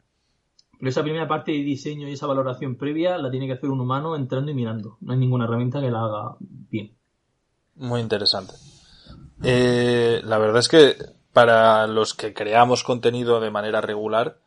[0.79, 3.81] Pero esa primera parte de diseño y esa valoración previa la tiene que hacer un
[3.81, 4.97] humano entrando y mirando.
[5.03, 6.93] No hay ninguna herramienta que la haga bien.
[7.77, 8.55] Muy interesante.
[9.45, 10.97] Eh, la verdad es que
[11.33, 14.39] para los que creamos contenido de manera regular,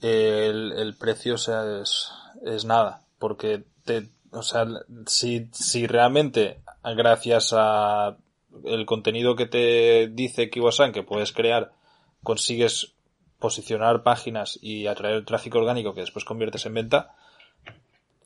[0.00, 2.10] el, el precio o sea, es,
[2.44, 3.02] es nada.
[3.18, 4.66] Porque te, o sea,
[5.06, 8.16] si, si realmente gracias a
[8.64, 11.72] el contenido que te dice Kiwasan que puedes crear,
[12.22, 12.94] consigues
[13.38, 17.14] posicionar páginas y atraer tráfico orgánico que después conviertes en venta,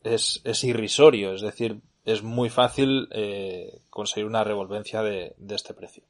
[0.03, 1.33] es, es irrisorio.
[1.33, 6.03] Es decir, es muy fácil eh, conseguir una revolvencia de, de este precio.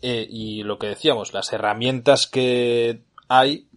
[0.00, 3.68] Eh, y lo que decíamos, las herramientas que hay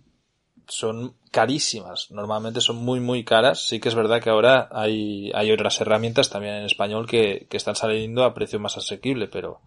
[0.67, 2.11] son carísimas.
[2.11, 3.67] Normalmente son muy, muy caras.
[3.67, 7.57] Sí que es verdad que ahora hay, hay otras herramientas también en español que, que
[7.57, 9.59] están saliendo a precio más asequible, pero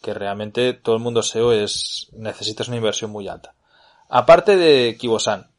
[0.00, 3.54] que realmente todo el mundo SEO es, necesitas una inversión muy alta.
[4.08, 5.50] Aparte de Kibosan,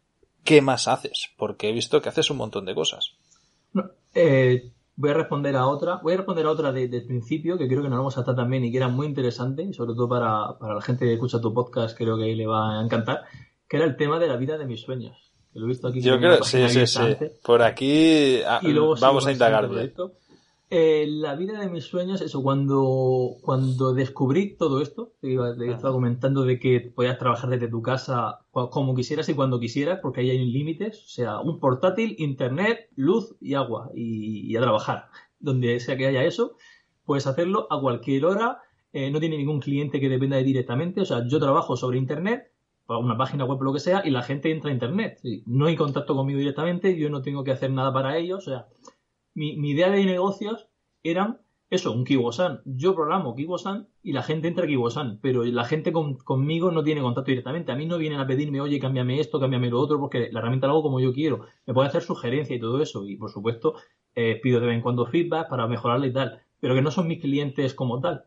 [0.46, 1.32] ¿qué más haces?
[1.36, 3.12] Porque he visto que haces un montón de cosas.
[4.14, 5.98] Eh, voy a responder a otra.
[6.02, 8.64] Voy a responder a otra de- principio, que creo que nos vamos a estar también
[8.66, 11.54] y que era muy interesante, y sobre todo para, para la gente que escucha tu
[11.54, 13.24] podcast, creo que le va a encantar,
[13.68, 15.18] que era el tema de la vida de mis sueños.
[15.54, 16.02] lo he visto aquí.
[16.02, 17.00] Yo creo, sí, sí, sí.
[17.44, 18.62] Por aquí ah,
[19.00, 19.70] vamos a indagar
[20.72, 25.94] eh, la vida de mis sueños, eso, cuando, cuando descubrí todo esto, te iba, estaba
[25.94, 30.32] comentando de que podías trabajar desde tu casa como quisieras y cuando quisieras, porque ahí
[30.32, 35.10] hay límites, o sea, un portátil, internet, luz y agua, y, a trabajar.
[35.40, 36.56] Donde sea que haya eso,
[37.06, 41.06] puedes hacerlo a cualquier hora, eh, no tiene ningún cliente que dependa de directamente, o
[41.06, 42.52] sea, yo trabajo sobre internet,
[42.88, 45.20] una página web o lo que sea, y la gente entra a internet.
[45.46, 48.68] No hay contacto conmigo directamente, yo no tengo que hacer nada para ellos, o sea,
[49.36, 50.68] mi, idea de negocios
[51.04, 52.62] eran eso, un Kibosan.
[52.66, 57.02] Yo programo Kibosan y la gente entra a Kibosan, pero la gente conmigo no tiene
[57.02, 57.72] contacto directamente.
[57.72, 60.68] A mí no vienen a pedirme, oye, cámbiame esto, cámbiame lo otro, porque la herramienta
[60.68, 61.46] la hago como yo quiero.
[61.66, 63.06] Me puede hacer sugerencia y todo eso.
[63.06, 63.76] Y por supuesto,
[64.14, 66.42] eh, pido de vez en cuando feedback para mejorarla y tal.
[66.60, 68.26] Pero que no son mis clientes como tal.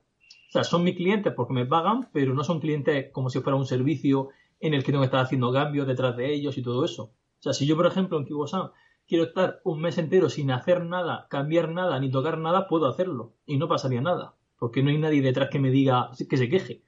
[0.48, 3.56] O sea, son mis clientes porque me pagan, pero no son clientes como si fuera
[3.56, 4.28] un servicio
[4.60, 7.04] en el que tengo que estar haciendo cambios detrás de ellos y todo eso.
[7.04, 8.70] O sea, si yo, por ejemplo, en Kibosan
[9.08, 13.32] quiero estar un mes entero sin hacer nada, cambiar nada, ni tocar nada, puedo hacerlo.
[13.46, 14.34] Y no pasaría nada.
[14.58, 16.82] Porque no hay nadie detrás que me diga que se queje.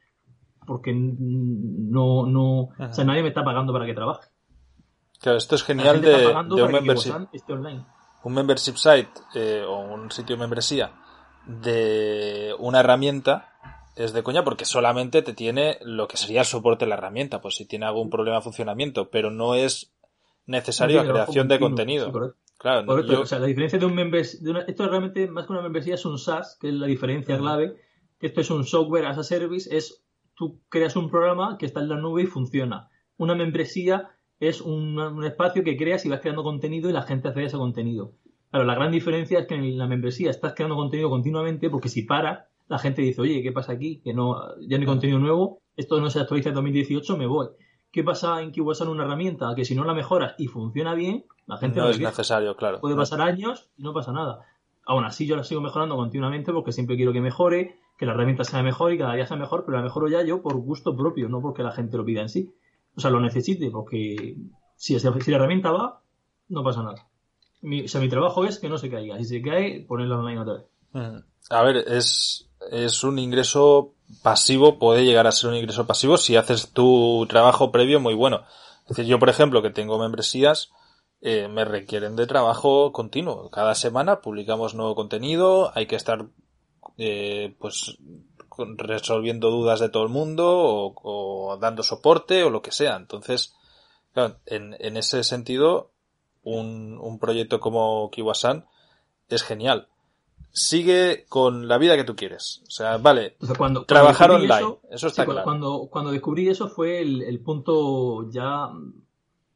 [0.66, 4.28] Porque no, no, o sea, nadie me está pagando para que trabaje.
[5.20, 7.12] Claro, esto es genial de, un membership.
[8.22, 10.92] Un membership site eh, o un sitio de membresía
[11.46, 13.50] de una herramienta
[13.96, 17.40] es de coña porque solamente te tiene lo que sería el soporte de la herramienta,
[17.40, 19.89] pues si tiene algún problema de funcionamiento, pero no es
[20.50, 22.34] necesario creación de contenido.
[22.58, 26.04] claro, o sea, la diferencia de un membresía, esto realmente más que una membresía es
[26.04, 27.76] un SaaS, que es la diferencia clave.
[28.20, 31.88] Esto es un software as a service, es tú creas un programa que está en
[31.88, 32.90] la nube y funciona.
[33.16, 34.10] Una membresía
[34.40, 38.14] es un, espacio que creas y vas creando contenido y la gente hace ese contenido.
[38.50, 42.02] Claro, la gran diferencia es que en la membresía estás creando contenido continuamente porque si
[42.02, 44.00] para, la gente dice, oye, ¿qué pasa aquí?
[44.02, 47.48] Que no, ya no hay contenido nuevo, esto no se actualiza en 2018, me voy.
[47.92, 49.52] ¿Qué pasa en que en una herramienta?
[49.56, 52.80] Que si no la mejoras y funciona bien, la gente no es necesario, claro.
[52.80, 54.46] Puede pasar años y no pasa nada.
[54.86, 58.44] Aún así, yo la sigo mejorando continuamente porque siempre quiero que mejore, que la herramienta
[58.44, 61.28] sea mejor y cada día sea mejor, pero la mejoro ya yo por gusto propio,
[61.28, 62.54] no porque la gente lo pida en sí.
[62.96, 64.36] O sea, lo necesite, porque
[64.76, 66.00] si, si la herramienta va,
[66.48, 67.08] no pasa nada.
[67.62, 69.18] Mi, o sea, mi trabajo es que no se caiga.
[69.18, 71.24] Si se cae, ponerla online otra vez.
[71.50, 76.36] A ver, es, es un ingreso pasivo puede llegar a ser un ingreso pasivo si
[76.36, 78.44] haces tu trabajo previo muy bueno.
[78.82, 80.70] Es decir, yo, por ejemplo, que tengo membresías,
[81.20, 83.50] eh, me requieren de trabajo continuo.
[83.50, 86.26] Cada semana publicamos nuevo contenido, hay que estar,
[86.96, 87.96] eh, pues,
[88.76, 92.96] resolviendo dudas de todo el mundo o, dando soporte o lo que sea.
[92.96, 93.54] Entonces,
[94.12, 95.90] claro, en, en ese sentido,
[96.42, 98.66] un, un proyecto como Kiwasan
[99.28, 99.89] es genial
[100.52, 102.62] sigue con la vida que tú quieres.
[102.66, 105.42] O sea, vale, cuando, trabajar online, eso, está claro.
[105.44, 108.70] Cuando, cuando descubrí eso fue el, punto ya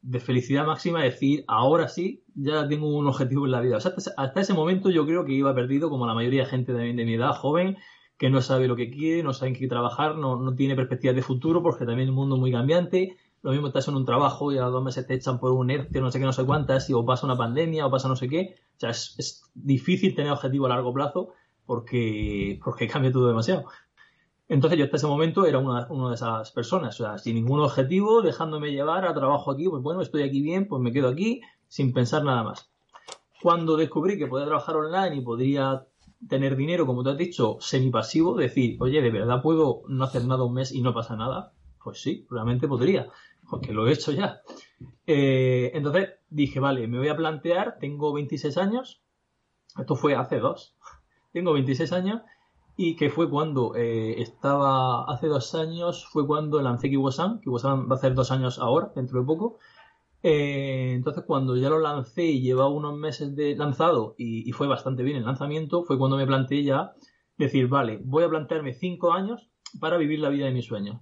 [0.01, 3.77] de felicidad máxima, decir, ahora sí, ya tengo un objetivo en la vida.
[3.77, 6.73] O sea, hasta, ese momento yo creo que iba perdido, como la mayoría de gente
[6.73, 7.77] de, de mi edad, joven,
[8.17, 11.15] que no sabe lo que quiere, no sabe en qué trabajar, no, no tiene perspectivas
[11.15, 13.17] de futuro, porque también el mundo es muy cambiante.
[13.45, 16.01] Lo mismo estás en un trabajo y a dos meses te echan por un ERTE,
[16.01, 18.27] no sé qué, no sé cuántas, y o pasa una pandemia o pasa no sé
[18.27, 18.55] qué.
[18.75, 21.29] O sea, es, difícil tener objetivo a largo plazo
[21.63, 23.65] porque, porque cambia todo demasiado.
[24.49, 27.59] Entonces yo hasta ese momento era una, una, de esas personas, o sea, sin ningún
[27.59, 31.41] objetivo, dejándome llevar a trabajo aquí, pues bueno, estoy aquí bien, pues me quedo aquí,
[31.67, 32.71] sin pensar nada más.
[33.43, 35.85] Cuando descubrí que podía trabajar online y podría
[36.27, 40.43] tener dinero, como te has dicho, semipasivo, decir, oye, ¿de verdad puedo no hacer nada
[40.45, 41.53] un mes y no pasa nada?
[41.83, 43.11] Pues sí, realmente podría
[43.49, 44.41] porque lo he hecho ya.
[45.07, 49.01] Eh, entonces dije, vale, me voy a plantear, tengo 26 años,
[49.77, 50.75] esto fue hace dos,
[51.33, 52.21] tengo 26 años
[52.77, 57.95] y que fue cuando eh, estaba, hace dos años fue cuando lancé Kiwasan, Kiwasan va
[57.95, 59.59] a hacer dos años ahora, dentro de poco.
[60.23, 64.67] Eh, entonces cuando ya lo lancé y llevaba unos meses de lanzado y, y, fue
[64.67, 66.93] bastante bien el lanzamiento, fue cuando me planteé ya
[67.37, 70.99] decir, vale, voy a plantearme cinco años para vivir la vida de mis sueños.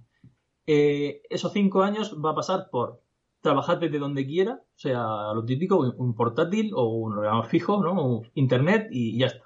[0.66, 3.02] Eh, esos cinco años va a pasar por
[3.44, 8.22] trabajar desde donde quiera, o sea, lo típico, un portátil o un ordenador fijo, ¿no?
[8.34, 9.44] Internet y ya está.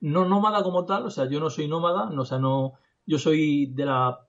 [0.00, 2.74] No nómada como tal, o sea, yo no soy nómada, no, o sea, no,
[3.06, 4.20] yo soy de la,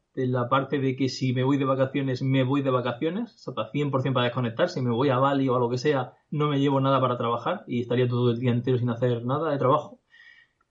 [0.50, 4.13] parte de que si me voy de vacaciones, me voy de vacaciones, o sea, 100%
[4.13, 6.80] para desconectar, si me voy a Bali o a lo que sea, no me llevo
[6.80, 10.00] nada para trabajar y estaría todo el día entero sin hacer nada de trabajo.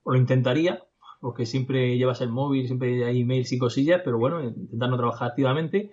[0.01, 0.83] O lo intentaría,
[1.19, 5.29] porque siempre llevas el móvil, siempre hay emails y cosillas, pero bueno, intentar no trabajar
[5.29, 5.91] activamente.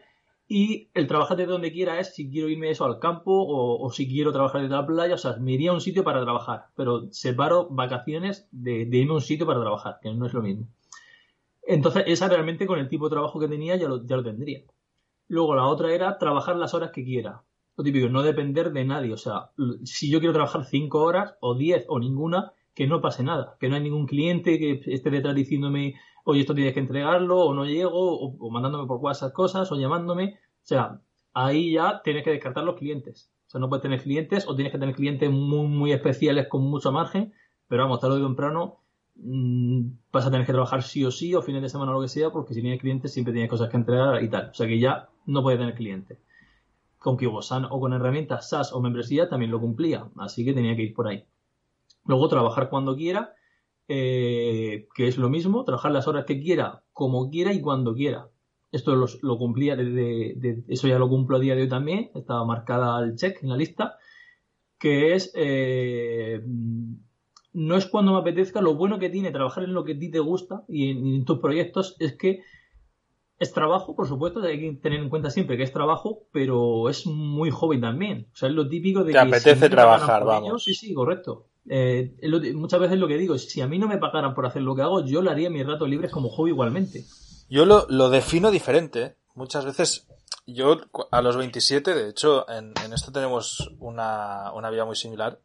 [0.49, 4.07] Y el trabajar de donde quiera es si quiero irme eso al campo o, si
[4.07, 7.09] quiero trabajar desde la playa, o sea, me iría a un sitio para trabajar, pero
[7.11, 10.69] separo vacaciones de, irme a un sitio para trabajar, que no es lo mismo.
[11.63, 14.63] Entonces, esa realmente con el tipo de trabajo que tenía ya lo, ya lo tendría.
[15.27, 17.43] Luego la otra era trabajar las horas que quiera.
[17.77, 19.13] lo típico, no depender de nadie.
[19.13, 19.51] O sea,
[19.83, 23.69] si yo quiero trabajar cinco horas o diez o ninguna, que no pase nada, que
[23.71, 27.65] no hay ningún cliente que esté detrás diciéndome, oye, esto tienes que entregarlo, o no
[27.65, 30.39] llego, o, mandándome por WhatsApp cosas, o llamándome.
[30.63, 31.01] O sea,
[31.33, 33.33] ahí ya tienes que descartar los clientes.
[33.47, 36.63] O sea, no puedes tener clientes, o tienes que tener clientes muy, muy especiales con
[36.65, 37.33] mucho margen,
[37.67, 38.81] pero vamos, tarde o temprano
[39.15, 39.81] mmm,
[40.13, 42.09] vas a tener que trabajar sí o sí, o fines de semana o lo que
[42.09, 44.51] sea, porque si tienes clientes siempre tienes cosas que entregar y tal.
[44.51, 46.19] O sea que ya no puedes tener clientes.
[46.99, 50.83] Con Kibosan o con herramientas SaaS o membresía también lo cumplía, así que tenía que
[50.83, 51.25] ir por ahí.
[52.07, 53.35] Luego trabajar cuando quiera,
[53.89, 58.29] eh, que es lo mismo, trabajar las horas que quiera, como quiera y cuando quiera.
[58.73, 62.97] Esto lo, cumplía desde, eso ya lo cumplo a día de hoy también, estaba marcada
[62.97, 63.97] al check en la lista,
[64.79, 66.43] que es eh,
[67.57, 70.11] no es cuando me apetezca, lo bueno que tiene trabajar en lo que a ti
[70.11, 72.43] te gusta y en, tus proyectos es que
[73.39, 77.07] es trabajo, por supuesto, hay que tener en cuenta siempre que es trabajo, pero es
[77.07, 78.29] muy joven también.
[78.33, 80.65] O sea, es lo típico de te apetece trabajar, vamos.
[80.65, 81.47] sí, sí, correcto.
[81.69, 82.15] Eh,
[82.55, 84.83] muchas veces lo que digo, si a mí no me pagaran por hacer lo que
[84.83, 87.05] hago, yo lo haría mis ratos libres como hobby igualmente.
[87.49, 89.17] Yo lo, lo defino diferente.
[89.35, 90.07] Muchas veces,
[90.47, 90.79] yo
[91.11, 95.41] a los 27, de hecho, en, en esto tenemos una, una vida muy similar.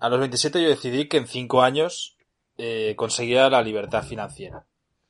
[0.00, 2.16] A los 27 yo decidí que en 5 años
[2.56, 4.66] eh, conseguía la libertad financiera.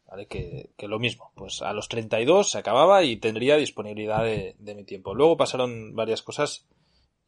[0.07, 0.27] ¿Vale?
[0.27, 4.75] Que, que, lo mismo, pues a los 32 se acababa y tendría disponibilidad de, de
[4.75, 5.15] mi tiempo.
[5.15, 6.67] Luego pasaron varias cosas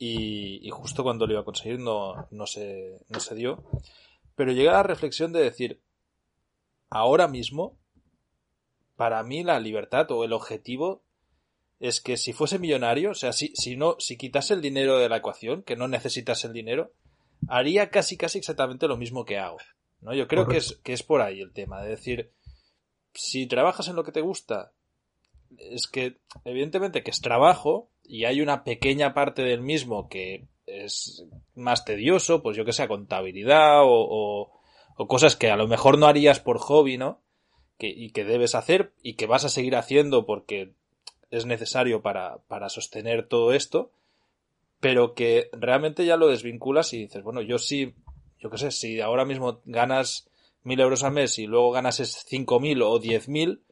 [0.03, 3.63] y, y, justo cuando lo iba a conseguir no, no, se, no se dio.
[4.35, 5.83] Pero llegué a la reflexión de decir,
[6.89, 7.79] ahora mismo,
[8.97, 11.03] para mí la libertad o el objetivo
[11.81, 15.11] es que si fuese millonario, o sea, si, si no, si quitase el dinero de
[15.11, 16.93] la ecuación, que no necesitas el dinero,
[17.49, 19.59] haría casi casi exactamente lo mismo que hago.
[20.01, 20.15] ¿no?
[20.15, 22.33] Yo creo que es, que es por ahí el tema, de decir,
[23.13, 24.73] si trabajas en lo que te gusta,
[25.59, 31.25] es que evidentemente que es trabajo y hay una pequeña parte del mismo que es
[31.55, 34.51] más tedioso, pues yo que sé, contabilidad o,
[34.97, 37.21] o, cosas que a lo mejor no harías por hobby, ¿no?
[37.79, 40.73] Que, y que debes hacer y que vas a seguir haciendo porque
[41.31, 43.93] es necesario para, para sostener todo esto,
[44.81, 47.95] pero que realmente ya lo desvinculas y dices, bueno, yo sí,
[48.41, 50.29] yo qué sé, si ahora mismo ganas
[50.65, 51.97] mil euros al mes y luego ganas
[52.27, 53.63] cinco mil o diez mil,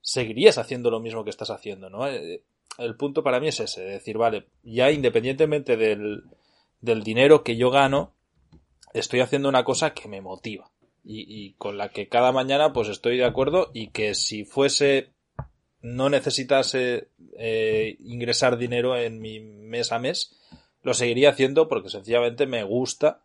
[0.00, 2.06] seguirías haciendo lo mismo que estás haciendo, ¿no?
[2.78, 6.24] El punto para mí es ese, decir, vale, ya independientemente del,
[6.80, 8.14] del dinero que yo gano,
[8.94, 10.70] estoy haciendo una cosa que me motiva
[11.04, 15.12] y, y con la que cada mañana pues estoy de acuerdo y que si fuese
[15.80, 20.36] no necesitase eh, ingresar dinero en mi mes a mes,
[20.82, 23.22] lo seguiría haciendo porque sencillamente me gusta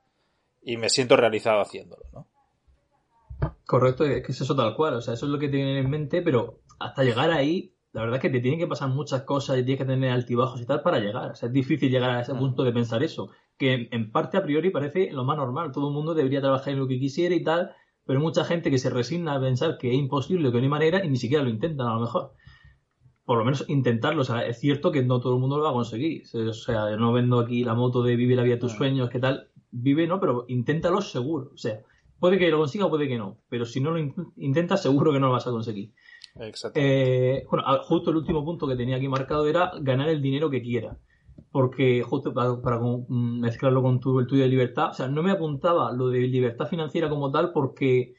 [0.61, 2.27] y me siento realizado haciéndolo, ¿no?
[3.65, 5.89] Correcto, es que es eso tal cual, o sea, eso es lo que tienen en
[5.89, 9.57] mente, pero hasta llegar ahí, la verdad es que te tienen que pasar muchas cosas
[9.57, 12.21] y tienes que tener altibajos y tal para llegar, o sea, es difícil llegar a
[12.21, 15.87] ese punto de pensar eso, que en parte a priori parece lo más normal, todo
[15.87, 17.71] el mundo debería trabajar en lo que quisiera y tal,
[18.05, 20.69] pero hay mucha gente que se resigna a pensar que es imposible, que no hay
[20.69, 22.33] manera y ni siquiera lo intentan a lo mejor
[23.25, 24.21] por lo menos intentarlo.
[24.21, 26.23] O sea, es cierto que no todo el mundo lo va a conseguir.
[26.33, 29.19] O sea, no vendo aquí la moto de vive la vida de tus sueños, ¿qué
[29.19, 29.49] tal?
[29.71, 30.19] Vive, ¿no?
[30.19, 31.51] Pero inténtalo seguro.
[31.53, 31.81] O sea,
[32.19, 33.39] puede que lo consiga o puede que no.
[33.49, 33.99] Pero si no lo
[34.35, 35.93] intentas, seguro que no lo vas a conseguir.
[36.75, 40.61] Eh, bueno, justo el último punto que tenía aquí marcado era ganar el dinero que
[40.61, 40.97] quiera.
[41.51, 45.31] Porque justo para, para mezclarlo con tu, el tuyo de libertad, o sea, no me
[45.31, 48.15] apuntaba lo de libertad financiera como tal porque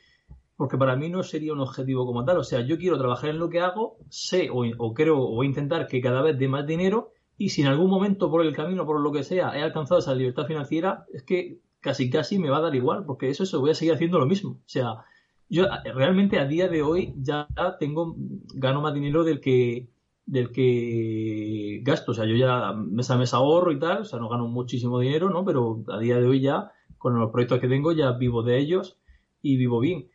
[0.57, 2.39] porque para mí no sería un objetivo como tal.
[2.39, 5.49] O sea, yo quiero trabajar en lo que hago, sé o, creo o voy a
[5.49, 8.87] intentar que cada vez dé más dinero y si en algún momento por el camino,
[8.87, 12.59] por lo que sea, he alcanzado esa libertad financiera, es que casi casi me va
[12.59, 14.53] a dar igual, porque eso, eso voy a seguir haciendo lo mismo.
[14.53, 15.05] O sea,
[15.49, 18.17] yo realmente a día de hoy ya tengo,
[18.55, 19.89] gano más dinero del que
[20.27, 22.13] del que gasto.
[22.13, 24.99] O sea, yo ya mes a mes ahorro y tal, o sea, no gano muchísimo
[24.99, 25.45] dinero, ¿no?
[25.45, 28.99] Pero a día de hoy ya, con los proyectos que tengo, ya vivo de ellos
[29.43, 30.09] y vivo bien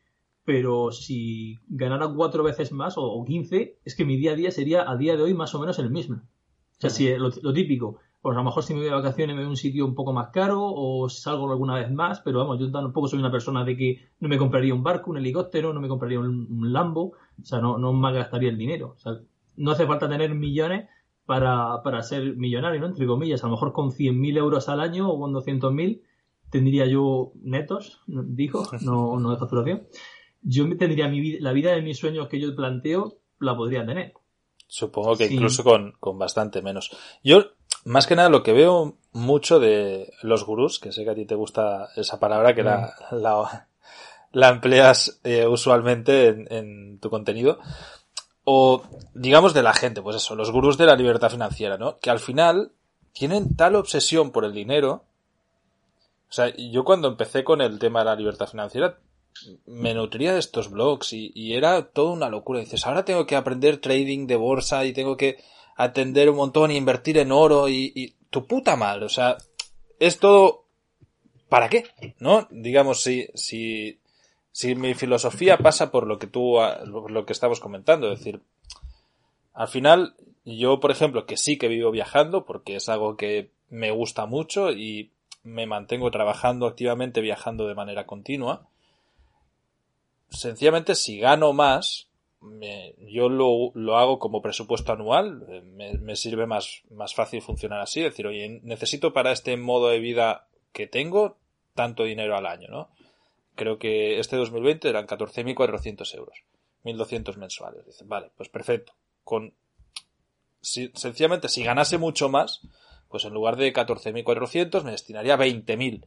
[0.49, 4.89] pero si ganara cuatro veces más o, quince, es que mi día a día sería
[4.89, 6.15] a día de hoy más o menos el mismo.
[6.15, 9.41] O sea, si lo, típico, pues a lo mejor si me voy de vacaciones me
[9.41, 12.59] voy a un sitio un poco más caro o salgo alguna vez más, pero vamos,
[12.59, 15.79] yo tampoco soy una persona de que no me compraría un barco, un helicóptero, no
[15.79, 18.95] me compraría un, Lambo, o sea, no, no me gastaría el dinero.
[18.95, 19.13] O sea,
[19.55, 20.89] no hace falta tener millones
[21.25, 22.87] para, para ser millonario, ¿no?
[22.87, 26.01] Entre comillas, a lo mejor con 100.000 euros al año o con 200.000
[26.49, 29.87] tendría yo netos, dijo, no, no de facturación
[30.41, 34.13] yo tendría mi la vida de mis sueños que yo planteo, la podría tener.
[34.67, 36.91] Supongo que incluso con, con, bastante menos.
[37.23, 37.43] Yo,
[37.85, 41.25] más que nada, lo que veo mucho de los gurús, que sé que a ti
[41.25, 43.15] te gusta esa palabra, que la, mm.
[43.15, 43.67] la,
[44.31, 47.59] la, empleas eh, usualmente en, en, tu contenido,
[48.43, 51.99] o digamos de la gente, pues eso, los gurús de la libertad financiera, ¿no?
[51.99, 52.71] Que al final
[53.13, 55.03] tienen tal obsesión por el dinero.
[56.29, 58.99] O sea, yo cuando empecé con el tema de la libertad financiera,
[59.65, 62.59] me nutría de estos blogs y, era toda una locura.
[62.59, 65.37] dices, ahora tengo que aprender trading de bolsa y tengo que
[65.79, 69.05] atender un montón y invertir en oro y, y tu puta madre.
[69.05, 69.37] O sea,
[69.99, 70.65] es todo
[71.49, 71.85] ¿para qué?
[72.19, 72.47] ¿No?
[72.51, 73.99] Digamos, si, si,
[74.51, 78.41] si mi filosofía pasa por lo que tú, lo que estamos comentando, es decir,
[79.53, 80.15] al final,
[80.45, 84.71] yo, por ejemplo, que sí que vivo viajando, porque es algo que me gusta mucho
[84.71, 85.11] y
[85.43, 88.67] me mantengo trabajando activamente viajando de manera continua,
[90.29, 92.08] sencillamente si gano más,
[92.41, 98.01] yo lo, lo, hago como presupuesto anual, me, me, sirve más, más fácil funcionar así,
[98.01, 101.37] decir, oye, necesito para este modo de vida que tengo
[101.75, 102.89] tanto dinero al año, ¿no?
[103.55, 106.43] Creo que este 2020 eran 14.400 euros,
[106.83, 107.85] 1.200 mensuales.
[107.85, 108.93] Dicen, vale, pues perfecto.
[109.23, 109.53] Con,
[110.61, 112.61] si, sencillamente, si ganase mucho más,
[113.09, 116.05] pues en lugar de 14.400 me destinaría 20.000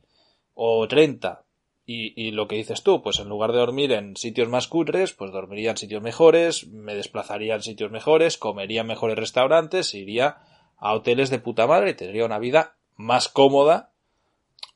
[0.55, 1.45] o 30.
[1.85, 5.33] Y, lo que dices tú, pues en lugar de dormir en sitios más cutres, pues
[5.33, 10.39] dormiría en sitios mejores, me desplazaría en sitios mejores, comería en mejores restaurantes, iría
[10.77, 13.91] a hoteles de puta madre y tendría una vida más cómoda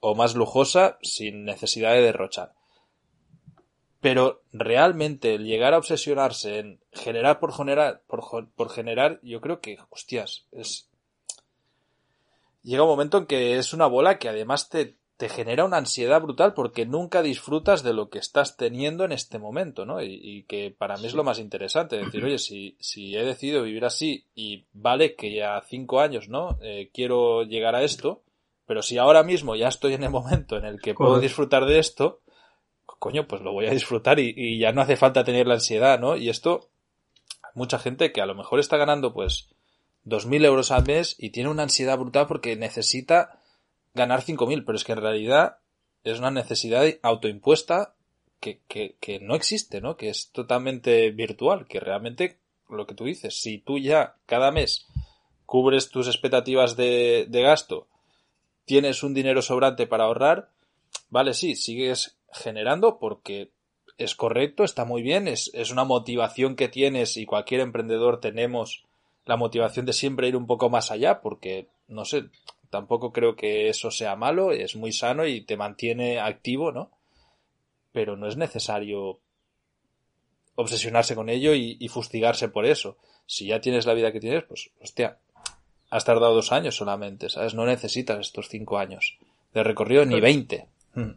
[0.01, 2.55] o más lujosa sin necesidad de derrochar.
[4.01, 9.61] Pero realmente el llegar a obsesionarse en generar por generar, por, por generar, yo creo
[9.61, 10.89] que, hostias, es...
[12.63, 16.21] Llega un momento en que es una bola que además te, te genera una ansiedad
[16.21, 20.03] brutal porque nunca disfrutas de lo que estás teniendo en este momento, ¿no?
[20.03, 23.85] Y, que para mí es lo más interesante, decir, oye, si, si he decidido vivir
[23.85, 26.59] así y vale que ya cinco años, ¿no?
[26.61, 28.23] Eh, quiero llegar a esto,
[28.67, 31.79] pero si ahora mismo ya estoy en el momento en el que puedo disfrutar de
[31.79, 32.21] esto,
[32.99, 36.17] coño, pues lo voy a disfrutar y, ya no hace falta tener la ansiedad, ¿no?
[36.17, 36.69] Y esto,
[37.55, 39.49] mucha gente que a lo mejor está ganando pues
[40.05, 43.36] 2.000 euros al mes y tiene una ansiedad brutal porque necesita
[43.97, 45.59] ganar 5.000, pero es que en realidad
[46.05, 47.94] es una necesidad autoimpuesta
[48.40, 49.97] que, que, no existe, ¿no?
[49.97, 52.38] Que es totalmente virtual, que realmente
[52.68, 54.86] lo que tú dices, si tú ya cada mes
[55.47, 57.88] cubres tus expectativas de, de gasto
[58.64, 60.51] tienes un dinero sobrante para ahorrar,
[61.09, 63.51] vale, sí, sigues generando porque
[63.99, 68.84] es correcto, está muy bien, es, es una motivación que tienes y cualquier emprendedor tenemos
[69.24, 72.26] la motivación de siempre ir un poco más allá porque, no sé,
[72.77, 76.91] tampoco creo que eso sea malo, es muy sano y te mantiene activo, ¿no?
[77.93, 79.18] Pero no es necesario
[80.57, 82.99] obsesionarse con ello y, y, fustigarse por eso.
[83.24, 85.18] Si ya tienes la vida que tienes, pues, hostia,
[85.89, 87.55] has tardado dos años solamente, ¿sabes?
[87.55, 89.16] No necesitas estos cinco años
[89.55, 90.68] de recorrido ni veinte.
[90.95, 91.12] Hmm.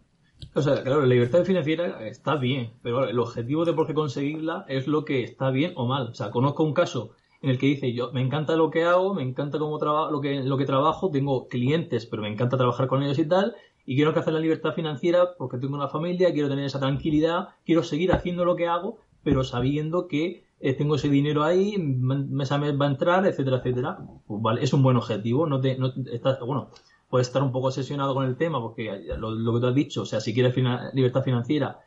[0.53, 4.65] O sea, claro, la libertad financiera está bien, pero el objetivo de por qué conseguirla
[4.69, 6.07] es lo que está bien o mal.
[6.07, 7.11] O sea, conozco un caso
[7.41, 10.21] en el que dice yo me encanta lo que hago, me encanta cómo trabajo, lo
[10.21, 13.95] que lo que trabajo, tengo clientes, pero me encanta trabajar con ellos y tal, y
[13.95, 18.11] quiero hacer la libertad financiera porque tengo una familia, quiero tener esa tranquilidad, quiero seguir
[18.11, 22.79] haciendo lo que hago, pero sabiendo que eh, tengo ese dinero ahí, mes a mes
[22.79, 23.97] va a entrar, etcétera, etcétera.
[24.27, 26.69] Pues vale, es un buen objetivo, no te, no estás, bueno,
[27.09, 30.05] puedes estar un poco obsesionado con el tema, porque lo, que tú has dicho, o
[30.05, 30.53] sea, si quieres
[30.93, 31.79] libertad financiera,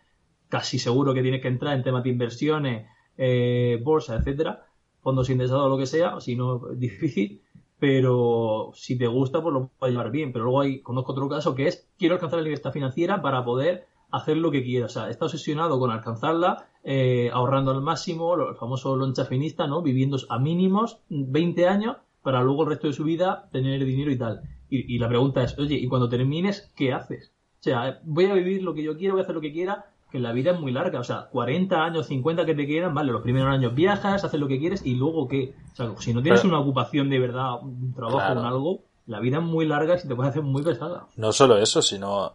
[0.49, 2.87] casi seguro que tienes que entrar en temas de inversiones,
[3.17, 4.67] eh, bolsa, etcétera,
[5.03, 7.43] fondos indexados o lo que sea, si no, es difícil,
[7.79, 10.33] pero si te gusta, pues lo puedes llevar bien.
[10.33, 13.87] Pero luego hay, conozco otro caso que es, quiero alcanzar la libertad financiera para poder
[14.13, 14.87] hacer lo que quiera.
[14.87, 19.83] O sea, está obsesionado con alcanzarla, eh, ahorrando al máximo, el famoso loncha finista, ¿no?
[19.83, 24.19] Viviendo a mínimos 20 años para luego el resto de su vida tener dinero y
[24.19, 24.43] tal.
[24.71, 27.33] Y, la pregunta es, oye, ¿y cuando termines, qué haces?
[27.61, 29.92] O sea, voy a vivir lo que yo quiero, voy a hacer lo que quiera,
[30.13, 31.01] que la vida es muy larga.
[31.01, 34.47] O sea, 40 años, 50 que te quedan, vale, los primeros años viajas, haces lo
[34.47, 35.55] que quieres y luego qué.
[35.73, 39.39] O sea, si no tienes una ocupación de verdad, un trabajo en algo, la vida
[39.39, 41.07] es muy larga y te puede hacer muy pesada.
[41.17, 42.35] No solo eso, sino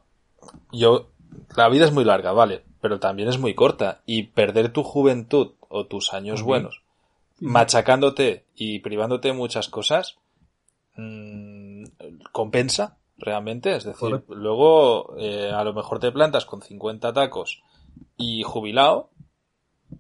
[0.72, 1.08] yo
[1.56, 5.52] la vida es muy larga, vale, pero también es muy corta y perder tu juventud
[5.70, 6.82] o tus años buenos
[7.40, 10.18] machacándote y privándote de muchas cosas
[10.96, 11.84] mmm,
[12.32, 17.64] compensa realmente, es decir, luego eh, a lo mejor te plantas con 50 tacos
[18.16, 19.10] y jubilado,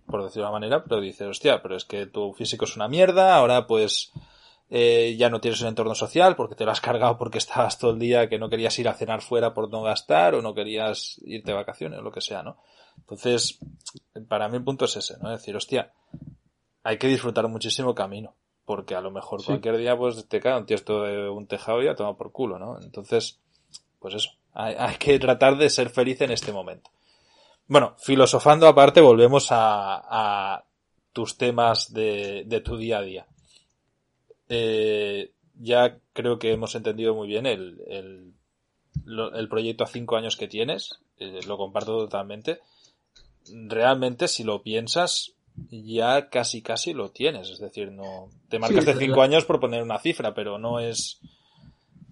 [0.05, 2.87] por decirlo de una manera, pero dices, hostia, pero es que tu físico es una
[2.87, 4.11] mierda, ahora pues
[4.69, 7.91] eh, ya no tienes un entorno social porque te lo has cargado porque estabas todo
[7.91, 11.19] el día que no querías ir a cenar fuera por no gastar o no querías
[11.25, 12.57] irte de vacaciones o lo que sea, ¿no?
[12.97, 13.59] Entonces,
[14.27, 15.31] para mí el punto es ese, ¿no?
[15.31, 15.93] Es decir, hostia,
[16.83, 18.35] hay que disfrutar muchísimo camino
[18.67, 21.85] porque a lo mejor cualquier día pues te cae un tiesto de un tejado y
[21.85, 22.77] ya toma por culo, ¿no?
[22.81, 23.39] Entonces,
[23.97, 26.91] pues eso, hay, hay que tratar de ser feliz en este momento.
[27.67, 30.01] Bueno, filosofando aparte, volvemos a,
[30.55, 30.65] a
[31.13, 33.27] tus temas de, de tu día a día.
[34.49, 38.33] Eh, ya creo que hemos entendido muy bien el, el,
[39.33, 42.59] el proyecto a cinco años que tienes, eh, lo comparto totalmente.
[43.49, 45.36] Realmente, si lo piensas,
[45.69, 47.49] ya casi casi lo tienes.
[47.49, 51.19] Es decir, no te marcas de cinco años por poner una cifra, pero no es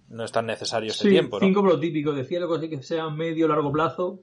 [0.08, 1.38] no es tan necesario este tiempo.
[1.40, 1.46] ¿no?
[1.46, 2.12] Cinco por lo típico.
[2.12, 4.20] Decía algo así que sea medio largo plazo.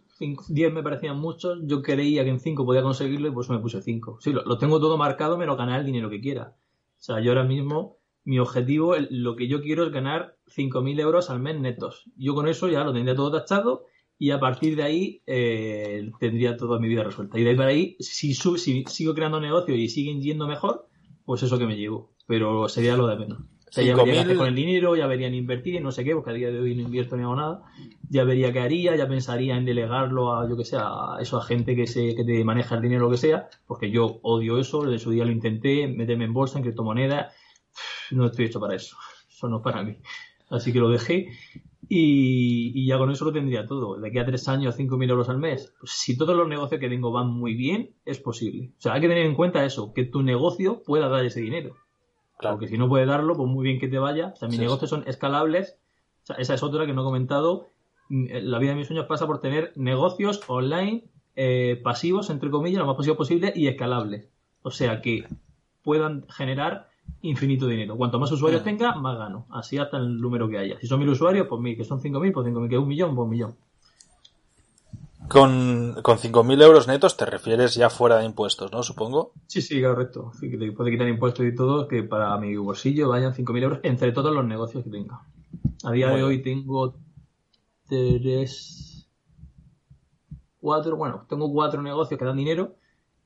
[0.47, 1.59] diez me parecían muchos.
[1.63, 4.17] Yo creía que en cinco podía conseguirlo y por eso me puse cinco.
[4.21, 6.55] Sí, lo, tengo todo marcado, me lo ganar el dinero que quiera.
[6.99, 11.30] O sea, yo ahora mismo, mi objetivo, lo que yo quiero es ganar 5.000 euros
[11.30, 12.05] al mes netos.
[12.15, 13.86] Yo con eso ya lo tendría todo tachado
[14.24, 17.38] y a partir de ahí eh, tendría toda mi vida resuelta.
[17.38, 20.88] Y de ahí para ahí, si, si sigo creando negocio y siguen yendo mejor,
[21.26, 22.13] pues eso que me llevo.
[22.26, 23.39] Pero sería lo de menos.
[23.39, 26.30] O sea, ya vería con el dinero, ya verían invertir y no sé qué, porque
[26.30, 27.63] a día de hoy no invierto ni hago nada.
[28.09, 31.43] Ya vería qué haría, ya pensaría en delegarlo a, yo que sé, a eso, a
[31.43, 34.86] gente que, se, que te maneja el dinero, lo que sea, porque yo odio eso,
[34.86, 37.36] de su día lo intenté, meterme en bolsa, en criptomonedas,
[38.11, 38.95] no estoy hecho para eso.
[39.30, 39.97] Eso no es para mí.
[40.49, 41.28] Así que lo dejé
[41.90, 44.00] y, ya con eso lo tendría todo.
[44.00, 45.74] De aquí a tres años, cinco mil euros al mes.
[45.80, 48.72] Pues si todos los negocios que tengo van muy bien, es posible.
[48.78, 51.76] O sea, hay que tener en cuenta eso, que tu negocio pueda dar ese dinero.
[52.38, 52.56] Claro.
[52.56, 54.34] Porque si no puede darlo, pues muy bien que te vaya.
[54.34, 55.78] O sea, mis negocios son escalables.
[56.24, 57.68] O sea, esa es otra que no he comentado.
[58.10, 61.06] Mm, la vida de mis sueños pasa por tener negocios online
[61.36, 64.30] eh, pasivos, entre comillas, lo más posible posible y escalables.
[64.62, 65.26] O sea, que
[65.84, 66.90] puedan generar
[67.22, 67.95] infinito dinero.
[67.95, 68.66] Cuanto más usuarios mm.
[68.66, 69.45] tenga, más gano.
[69.49, 70.80] Así hasta el número que haya.
[70.80, 71.78] Si son mil usuarios, pues mil.
[71.78, 72.70] Que son cinco mil, pues cinco mil.
[72.70, 73.55] Que un millón, pues un millón.
[75.30, 78.84] Con, con 5.000 euros netos te refieres ya fuera de impuestos, ¿no?
[78.84, 79.32] Supongo.
[79.47, 80.32] Sí, sí, correcto.
[80.38, 83.80] Sí, que te puede quitar impuestos y todo, que para mi bolsillo vayan 5.000 euros
[83.84, 85.22] entre todos los negocios que tenga.
[85.84, 86.95] A día de hoy tengo
[87.88, 89.07] tres,
[90.59, 92.76] cuatro, bueno, tengo cuatro negocios que dan dinero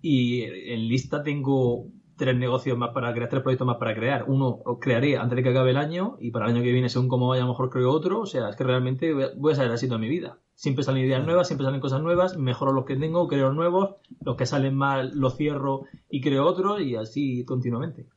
[0.01, 1.88] y en lista tengo
[2.18, 4.26] tres negocios más para crear, tres proyectos más para crear.
[4.28, 6.89] Uno lo crearé antes de que acabe el año y para el año que viene,
[6.89, 8.22] según cómo vaya, mejor creo otro.
[8.22, 10.39] O sea, es que realmente voy a saber así toda mi vida.
[10.55, 14.36] Siempre salen ideas nuevas, siempre salen cosas nuevas, mejoro los que tengo, creo nuevos, los
[14.36, 18.07] que salen mal los cierro y creo otros y así continuamente.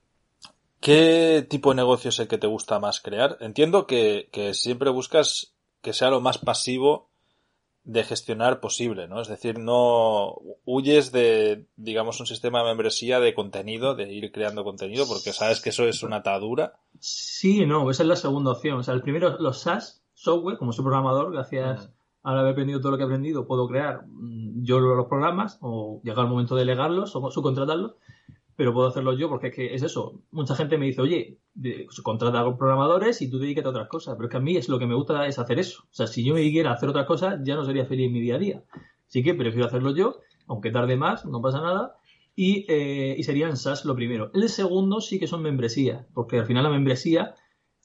[0.81, 3.37] ¿Qué tipo de negocio es el que te gusta más crear?
[3.41, 7.10] Entiendo que, que siempre buscas que sea lo más pasivo
[7.85, 9.21] de gestionar posible, ¿no?
[9.21, 14.65] Es decir, no huyes de, digamos, un sistema de membresía de contenido, de ir creando
[14.65, 16.75] contenido, porque sabes que eso es una atadura.
[16.99, 18.79] Sí, no, esa es la segunda opción.
[18.79, 21.91] O sea, el primero, los SaaS, software, como soy programador, gracias
[22.23, 26.01] a haber aprendido todo lo que he aprendido, puedo crear mm, yo los programas o
[26.05, 27.95] llegar el momento de legarlos o subcontratarlos
[28.57, 30.23] pero puedo hacerlo yo porque es que es eso.
[30.31, 31.39] Mucha gente me dice, oye,
[32.03, 34.17] contrata a programadores y tú dedícate a otras cosas.
[34.17, 35.85] Pero es que a mí es lo que me gusta es hacer eso.
[35.85, 38.13] O sea, si yo me dedicara a hacer otras cosas, ya no sería feliz en
[38.13, 38.63] mi día a día.
[39.09, 41.97] Así que prefiero hacerlo yo, aunque tarde más, no pasa nada.
[42.37, 44.31] Y, eh, y sería en SaaS lo primero.
[44.35, 47.35] El segundo sí que son membresías, porque al final la membresía,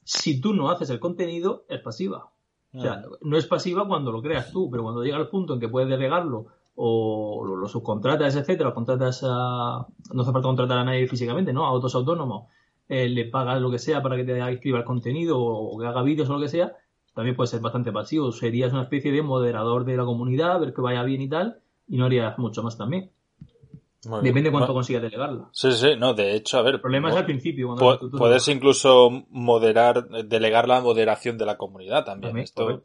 [0.04, 2.32] si tú no haces el contenido, es pasiva.
[2.72, 3.02] O sea, ah.
[3.22, 5.88] no es pasiva cuando lo creas tú, pero cuando llega el punto en que puedes
[5.88, 6.46] delegarlo
[6.76, 11.64] o lo, subcontratas, etcétera, contratas a, no hace falta contratar a nadie físicamente, ¿no?
[11.64, 12.48] A autos autónomos,
[12.88, 16.02] eh, le pagas lo que sea para que te escriba el contenido o, que haga
[16.02, 16.76] vídeos o lo que sea,
[17.14, 18.30] también puede ser bastante pasivo.
[18.30, 21.96] Serías una especie de moderador de la comunidad, ver que vaya bien y tal, y
[21.96, 23.10] no harías mucho más también.
[24.22, 25.48] Depende de cuánto consigas delegarla.
[25.50, 26.74] Sí, sí, no, de hecho, a ver.
[26.74, 27.74] El problema es al principio.
[28.16, 32.36] puedes incluso moderar, delegar la moderación de la comunidad también.
[32.38, 32.82] Esto,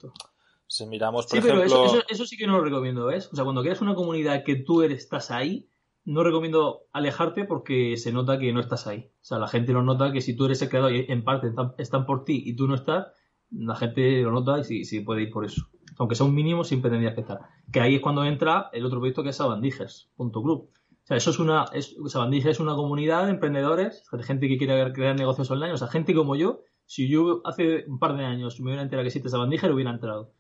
[0.72, 2.02] si miramos, por ejemplo...
[2.08, 3.30] eso, sí que no lo recomiendo, ¿ves?
[3.34, 5.68] O sea, cuando quieres una comunidad que tú eres, estás ahí,
[6.06, 9.12] no recomiendo alejarte porque se nota que no estás ahí.
[9.16, 11.52] O sea, la gente lo nota que si tú eres el creador y en parte
[11.78, 13.08] están por ti y tú no estás,
[13.50, 15.68] la gente lo nota y sí, sí puede ir por eso.
[15.98, 17.42] Aunque sea un mínimo, siempre tendrías que estar.
[17.70, 20.70] Que ahí es cuando entra el otro proyecto que es Sabandijas.club.
[20.70, 24.94] O sea, eso es una, es, es una comunidad de emprendedores, de gente que quiere
[24.94, 25.74] crear negocios online.
[25.74, 29.04] O sea, gente como yo, si yo hace un par de años me hubiera enterado
[29.04, 30.32] que existe Sabandijas, lo hubiera entrado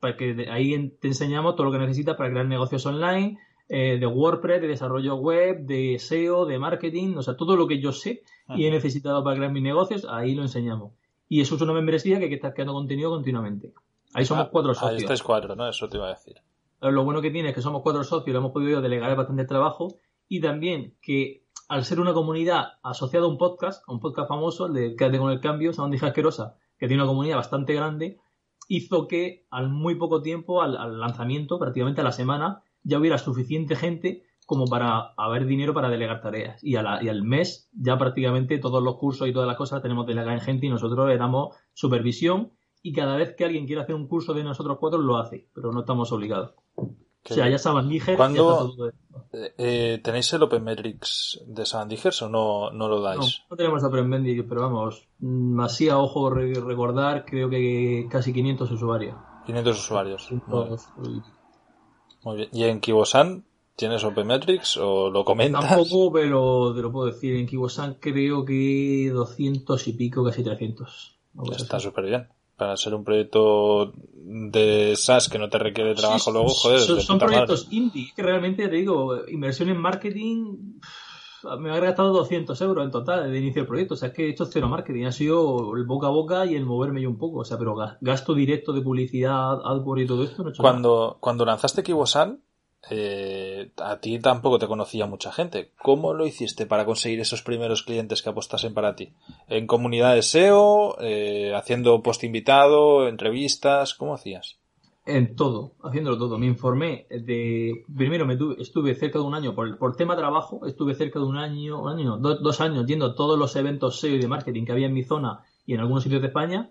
[0.00, 3.38] para que ahí te enseñamos todo lo que necesitas para crear negocios online,
[3.68, 7.80] eh, de WordPress, de desarrollo web, de SEO, de marketing, o sea, todo lo que
[7.80, 10.92] yo sé y he necesitado para crear mis negocios, ahí lo enseñamos.
[11.28, 13.72] Y eso es una membresía que hay que estar creando contenido continuamente.
[14.12, 14.90] Ahí somos ah, cuatro socios.
[14.90, 15.68] Ahí estáis cuatro, ¿no?
[15.68, 16.34] Eso te iba a decir.
[16.80, 19.94] lo bueno que tiene es que somos cuatro socios, lo hemos podido delegar bastante trabajo
[20.28, 24.66] y también que al ser una comunidad asociada a un podcast, a un podcast famoso,
[24.66, 28.18] el de Quédate con el cambio, Dije Asquerosa, que tiene una comunidad bastante grande,
[28.70, 33.74] hizo que al muy poco tiempo, al, lanzamiento, prácticamente a la semana, ya hubiera suficiente
[33.74, 36.62] gente como para haber dinero para delegar tareas.
[36.62, 40.40] Y, al mes ya prácticamente todos los cursos y todas las cosas tenemos delegada en
[40.40, 44.34] gente y nosotros le damos supervisión y cada vez que alguien quiere hacer un curso
[44.34, 46.54] de nosotros cuatro lo hace, pero no estamos obligados.
[47.28, 48.74] O sea, ya saben, Níger, ¿Cuándo,
[49.32, 53.42] Eh, ¿Tenéis el Open Metrics de Sandigers o no, no lo dais?
[53.50, 58.70] No, tenemos Open Metrics, pero vamos, mm, así a ojo recordar, creo que casi 500
[58.72, 59.16] usuarios.
[59.46, 60.28] 500 usuarios.
[62.22, 62.48] Muy bien.
[62.52, 63.44] ¿Y en Kibosan
[63.76, 65.68] tienes Open Metrics o lo comentas?
[65.68, 67.36] Tampoco, pero te lo puedo decir.
[67.36, 71.18] En Kibosan creo que 200 y pico, casi 300.
[71.56, 72.28] Está súper bien
[72.60, 76.80] para ser un proyecto de SaaS que no te requiere trabajo luego, joder.
[76.80, 80.78] Son, son proyectos indie, que realmente te digo, inversión en marketing
[81.58, 83.94] me ha gastado 200 euros en total de inicio del proyecto.
[83.94, 85.06] O sea, es que he hecho cero marketing.
[85.06, 87.38] Ha sido el boca a boca y el moverme yo un poco.
[87.38, 91.06] O sea, pero gasto directo de publicidad, AdWords y todo esto no he hecho cuando,
[91.06, 91.16] nada.
[91.20, 92.42] Cuando lanzaste Kibosan,
[92.88, 95.72] eh, a ti tampoco te conocía mucha gente.
[95.82, 99.12] ¿Cómo lo hiciste para conseguir esos primeros clientes que apostasen para ti?
[99.48, 100.96] ¿En comunidades SEO?
[101.00, 103.06] Eh, ¿Haciendo post invitado?
[103.06, 103.94] ¿Entrevistas?
[103.94, 104.56] ¿Cómo hacías?
[105.06, 106.38] En todo, haciéndolo todo.
[106.38, 107.84] Me informé de.
[107.94, 111.36] Primero me estuve cerca de un año, por, por tema trabajo, estuve cerca de un
[111.36, 114.72] año, un año, dos años yendo a todos los eventos SEO y de marketing que
[114.72, 116.70] había en mi zona y en algunos sitios de España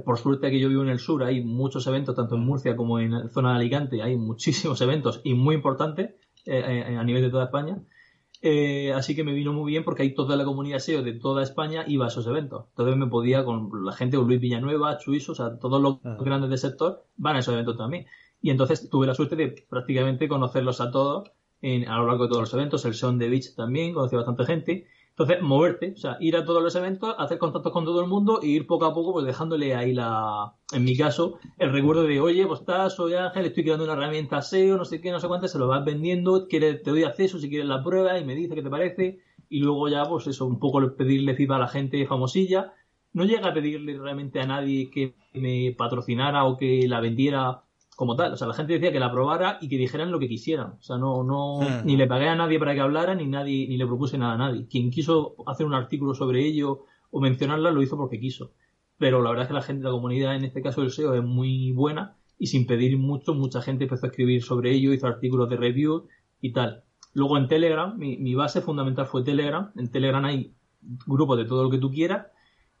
[0.00, 2.98] por suerte que yo vivo en el sur, hay muchos eventos, tanto en Murcia como
[2.98, 6.14] en la zona de Alicante, hay muchísimos eventos y muy importantes
[6.46, 7.82] eh, eh, a nivel de toda España.
[8.44, 11.44] Eh, así que me vino muy bien porque hay toda la comunidad SEO de toda
[11.44, 12.66] España iba a esos eventos.
[12.70, 16.16] Entonces me podía con la gente, con Luis Villanueva, Chuiso, o sea, todos los ah.
[16.20, 18.06] grandes del sector van a esos eventos también.
[18.40, 21.30] Y entonces tuve la suerte de prácticamente conocerlos a todos
[21.60, 22.84] en, a lo largo de todos los eventos.
[22.84, 24.86] El Son de Beach también, conocí a bastante gente.
[25.12, 28.40] Entonces, moverte, o sea, ir a todos los eventos, hacer contactos con todo el mundo
[28.42, 32.18] e ir poco a poco, pues dejándole ahí la, en mi caso, el recuerdo de,
[32.18, 35.28] oye, pues estás, soy Ángel, estoy creando una herramienta SEO, no sé qué, no sé
[35.28, 38.54] cuánto, se lo vas vendiendo, te doy acceso si quieres la prueba y me dice
[38.54, 42.06] qué te parece, y luego ya, pues eso, un poco pedirle feedback a la gente
[42.06, 42.72] famosilla.
[43.12, 47.61] No llega a pedirle realmente a nadie que me patrocinara o que la vendiera
[47.96, 48.32] como tal.
[48.32, 50.72] O sea, la gente decía que la probara y que dijeran lo que quisieran.
[50.78, 51.84] O sea, no, no, hmm.
[51.86, 54.38] ni le pagué a nadie para que hablara, ni nadie, ni le propuse nada a
[54.38, 54.66] nadie.
[54.66, 58.52] Quien quiso hacer un artículo sobre ello o mencionarla, lo hizo porque quiso.
[58.98, 61.24] Pero la verdad es que la gente, la comunidad, en este caso del SEO, es
[61.24, 65.48] muy buena y sin pedir mucho, mucha gente empezó a escribir sobre ello, hizo artículos
[65.48, 66.06] de review
[66.40, 66.84] y tal.
[67.14, 69.70] Luego en Telegram, mi, mi base fundamental fue Telegram.
[69.76, 70.54] En Telegram hay
[71.06, 72.26] grupos de todo lo que tú quieras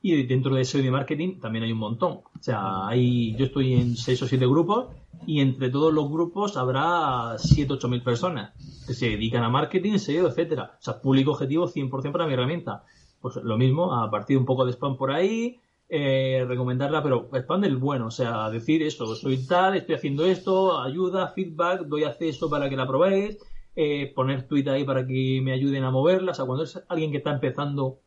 [0.02, 2.20] y dentro de SEO y de marketing también hay un montón.
[2.38, 4.88] O sea, hay, yo estoy en 6 o 7 grupos
[5.26, 8.52] y entre todos los grupos habrá 7 o 8 mil personas
[8.86, 10.76] que se dedican a marketing, SEO, etcétera.
[10.78, 12.82] O sea, público objetivo 100% para mi herramienta.
[13.20, 17.60] Pues lo mismo, a partir un poco de spam por ahí, eh, recomendarla, pero spam
[17.60, 22.50] del bueno, o sea, decir eso, soy tal, estoy haciendo esto, ayuda, feedback, doy acceso
[22.50, 23.38] para que la probéis,
[23.76, 27.12] eh, poner tweet ahí para que me ayuden a moverla, o sea, cuando es alguien
[27.12, 28.00] que está empezando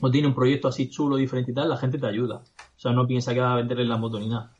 [0.00, 2.36] o tiene un proyecto así chulo, diferente y tal, la gente te ayuda.
[2.36, 4.52] O sea, no piensa que va a venderle la moto ni nada.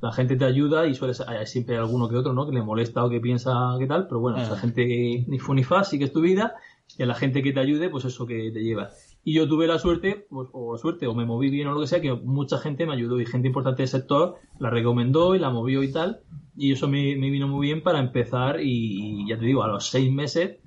[0.00, 2.46] La gente te ayuda y suele ser, hay siempre alguno que otro, ¿no?
[2.46, 5.54] Que le molesta o que piensa que tal, pero bueno, esa gente que ni fu
[5.54, 6.54] ni fa, sí que es tu vida,
[6.98, 8.90] y a la gente que te ayude, pues eso que te lleva.
[9.24, 11.86] Y yo tuve la suerte, pues, o suerte, o me moví bien o lo que
[11.86, 15.50] sea, que mucha gente me ayudó y gente importante del sector la recomendó y la
[15.50, 16.20] movió y tal.
[16.56, 20.12] Y eso me, vino muy bien para empezar y, ya te digo, a los seis
[20.12, 20.58] meses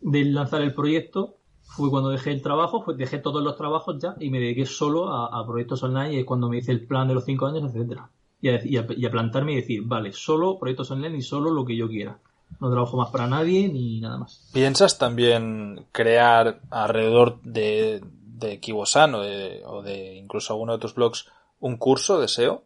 [0.00, 4.14] de lanzar el proyecto, fue cuando dejé el trabajo, pues dejé todos los trabajos ya
[4.18, 7.14] y me dediqué solo a, proyectos online y es cuando me hice el plan de
[7.14, 8.10] los cinco años, etcétera.
[8.40, 12.18] Y a, plantarme y decir, vale, solo proyectos online y solo lo que yo quiera.
[12.60, 14.48] No trabajo más para nadie ni nada más.
[14.52, 20.94] ¿Piensas también crear alrededor de, de Kibosan o de, o de incluso alguno de tus
[20.94, 21.26] blogs
[21.58, 22.62] un curso de SEO?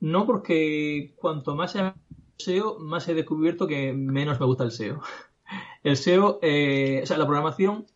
[0.00, 1.92] No, porque cuanto más he
[2.36, 5.00] SEO, más he descubierto que menos me gusta el SEO.
[5.82, 7.86] El SEO, eh, o sea, la programación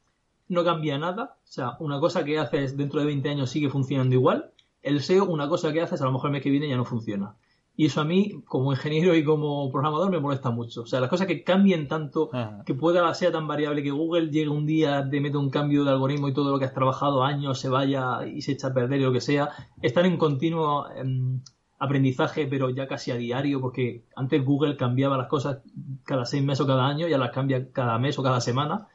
[0.49, 1.37] no cambia nada.
[1.45, 4.53] O sea, una cosa que haces dentro de 20 años sigue funcionando igual.
[4.83, 6.85] El SEO, una cosa que haces a lo mejor el mes que viene ya no
[6.85, 7.37] funciona.
[7.77, 10.83] Y eso a mí, como ingeniero y como programador, me molesta mucho.
[10.83, 12.31] O sea, las cosas que cambien tanto,
[12.65, 15.91] que pueda ser tan variable que Google llegue un día, te mete un cambio de
[15.91, 19.01] algoritmo y todo lo que has trabajado años se vaya y se echa a perder
[19.01, 19.51] y lo que sea,
[19.83, 21.41] están en continuo em,
[21.85, 25.59] aprendizaje, pero ya casi a diario, porque antes Google cambiaba las cosas
[26.05, 28.89] cada seis meses o cada año, ya las cambia cada mes o cada semana.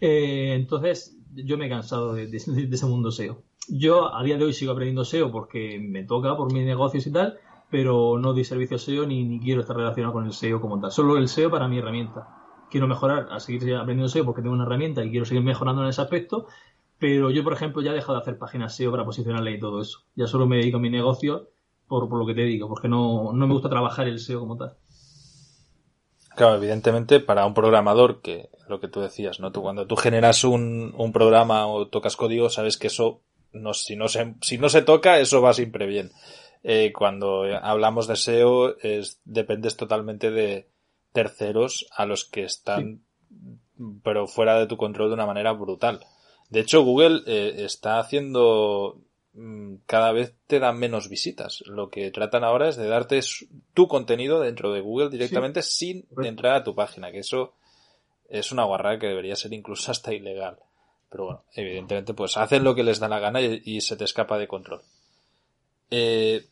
[0.00, 3.42] Eh, entonces, yo me he cansado de, ese mundo SEO.
[3.68, 7.12] Yo a día de hoy sigo aprendiendo SEO porque me toca por mis negocios y
[7.12, 7.38] tal,
[7.70, 10.90] pero no doy servicio SEO ni, ni quiero estar relacionado con el SEO como tal.
[10.92, 12.28] Solo el SEO para mi herramienta.
[12.70, 15.88] Quiero mejorar, a seguir aprendiendo SEO porque tengo una herramienta y quiero seguir mejorando en
[15.88, 16.46] ese aspecto,
[16.98, 19.80] pero yo, por ejemplo, ya he dejado de hacer páginas SEO para posicionarle y todo
[19.80, 20.00] eso.
[20.14, 21.48] Ya solo me dedico a mi negocio
[21.88, 24.56] por, por lo que te digo, porque no, no me gusta trabajar el SEO como
[24.56, 24.74] tal.
[26.34, 29.52] Claro, evidentemente para un programador que lo que tú decías, ¿no?
[29.52, 33.22] Tú cuando tú generas un, un programa o tocas código, sabes que eso
[33.52, 36.10] no, si no se, si no se toca, eso va siempre bien.
[36.62, 40.68] Eh, cuando hablamos de SEO, es, dependes totalmente de,
[41.16, 43.02] terceros a los que están,
[44.04, 46.00] pero fuera de tu control de una manera brutal.
[46.50, 49.00] De hecho, Google eh, está haciendo
[49.86, 51.62] cada vez te dan menos visitas.
[51.66, 53.20] Lo que tratan ahora es de darte
[53.74, 57.54] tu contenido dentro de Google directamente sin entrar a tu página, que eso
[58.28, 60.58] es una guarrada que debería ser incluso hasta ilegal.
[61.10, 64.38] Pero bueno, evidentemente pues hacen lo que les da la gana y, se te escapa
[64.38, 64.82] de control.
[65.90, 66.46] Eh,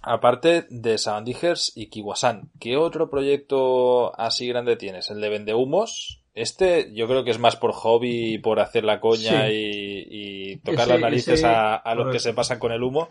[0.00, 5.10] aparte de Savandijers y Kiwasan, ¿qué otro proyecto así grande tienes?
[5.10, 6.22] ¿El de Vendehumos?
[6.40, 10.88] Este yo creo que es más por hobby y por hacer la coña y, tocar
[10.88, 13.08] las narices a, los que se pasan con el humo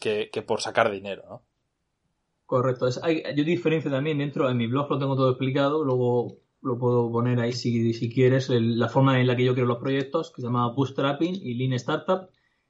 [0.00, 1.42] que, por sacar dinero, ¿no?
[2.44, 2.88] Correcto.
[2.88, 7.40] yo diferencio también dentro de mi blog, lo tengo todo explicado, luego lo puedo poner
[7.40, 10.46] ahí si, si quieres, la forma en la que yo creo los proyectos, que se
[10.46, 12.28] llama Bootstrapping y Lean Startup,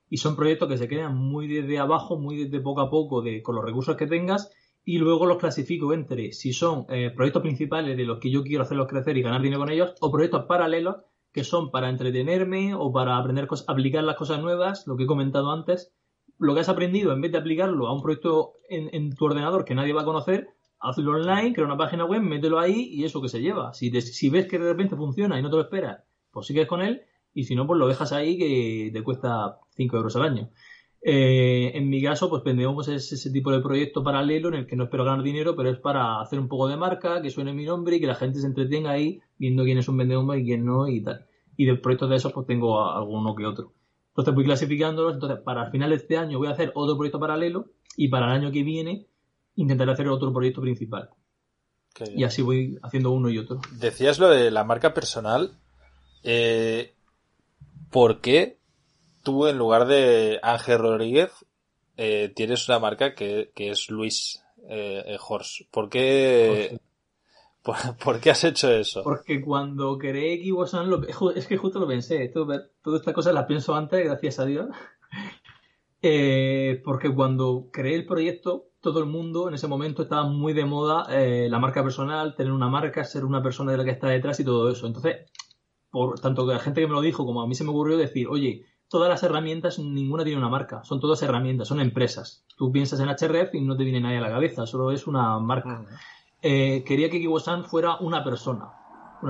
[0.09, 3.43] y son proyectos que se crean muy desde abajo, muy desde poco a poco, de,
[3.43, 4.51] con los recursos que tengas,
[4.89, 8.63] y luego los clasifico entre si son eh, proyectos principales de los que yo quiero
[8.63, 10.99] hacerlos crecer y ganar dinero con ellos, o proyectos paralelos
[11.33, 15.07] que son para entretenerme o para aprender cosas, aplicar las cosas nuevas, lo que he
[15.07, 15.93] comentado antes,
[16.39, 19.75] lo que has aprendido, en vez de aplicarlo a un proyecto en, tu ordenador que
[19.75, 23.29] nadie va a conocer, hazlo online, crea una página web, mételo ahí y eso que
[23.29, 23.75] se lleva.
[23.75, 26.81] Si, si ves que de repente funciona y no te lo esperas, pues sigues con
[26.81, 27.03] él
[27.35, 30.51] y si no, pues lo dejas ahí que te cuesta 5 euros al año.
[31.09, 34.85] Eh, en mi caso, pues vendemos ese tipo de proyecto paralelo en el que no
[34.85, 37.95] espero ganar dinero, pero es para hacer un poco de marca, que suene mi nombre
[37.95, 40.89] y que la gente se entretenga ahí viendo quién es un vendedor y quién no
[40.89, 41.25] y tal.
[41.57, 43.73] Y de proyectos de esos, pues tengo alguno que otro.
[44.09, 45.15] Entonces voy clasificándolos.
[45.15, 48.27] Entonces, para el final de este año voy a hacer otro proyecto paralelo y para
[48.27, 49.07] el año que viene
[49.55, 51.11] intentaré hacer otro proyecto principal.
[52.17, 53.61] Y así voy haciendo uno y otro.
[53.79, 55.53] Decías lo de la marca personal.
[56.25, 56.95] Eh,
[57.93, 58.59] ¿Por qué
[59.27, 61.33] tú, en lugar de Ángel Rodríguez,
[61.97, 65.63] eh, tienes una marca que, es Luis eh, eh Horst?
[65.73, 66.79] ¿Por qué,
[68.03, 69.03] por, qué has hecho eso?
[69.03, 71.03] Porque cuando creé Kiwasan, lo,
[71.35, 72.29] es que justo lo pensé.
[72.29, 74.69] todas estas cosas las pienso antes, gracias a Dios.
[76.85, 81.07] porque cuando creé el proyecto, todo el mundo en ese momento estaba muy de moda
[81.11, 84.39] eh, la marca personal, tener una marca, ser una persona de la que está detrás
[84.39, 84.87] y todo eso.
[84.87, 85.27] Entonces,
[85.91, 87.97] por tanto que la gente que me lo dijo como a mí se me ocurrió
[87.97, 92.45] decir, oye, todas las herramientas, ninguna tiene una marca, son todas herramientas, son empresas.
[92.57, 95.39] Tú piensas en HRF y no te viene nadie a la cabeza, solo es una
[95.39, 95.85] marca.
[96.43, 98.73] Eh, quería que Kibosan fuera una persona,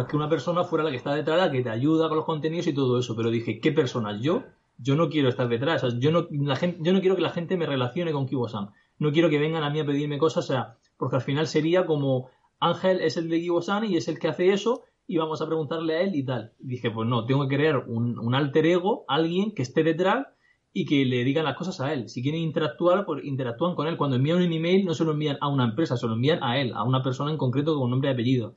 [0.08, 2.66] que una persona fuera la que está detrás, la que te ayuda con los contenidos
[2.66, 4.20] y todo eso, pero dije, ¿qué persona?
[4.20, 4.44] Yo,
[4.78, 7.56] yo no quiero estar detrás, yo, no, la gente, yo no quiero que la gente
[7.56, 10.76] me relacione con Kibosan no quiero que vengan a mí a pedirme cosas, o sea,
[10.96, 12.30] porque al final sería como
[12.60, 15.96] Ángel es el de Gibosan y es el que hace eso y vamos a preguntarle
[15.96, 16.52] a él y tal.
[16.58, 20.26] dije, pues no, tengo que crear un, alter ego, alguien que esté detrás
[20.72, 22.08] y que le digan las cosas a él.
[22.08, 23.96] Si quieren interactuar, pues interactúan con él.
[23.96, 26.60] Cuando envían un email no se lo envían a una empresa, se lo envían a
[26.60, 28.54] él, a una persona en concreto con nombre y apellido.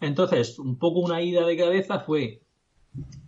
[0.00, 2.42] Entonces, un poco una ida de cabeza fue,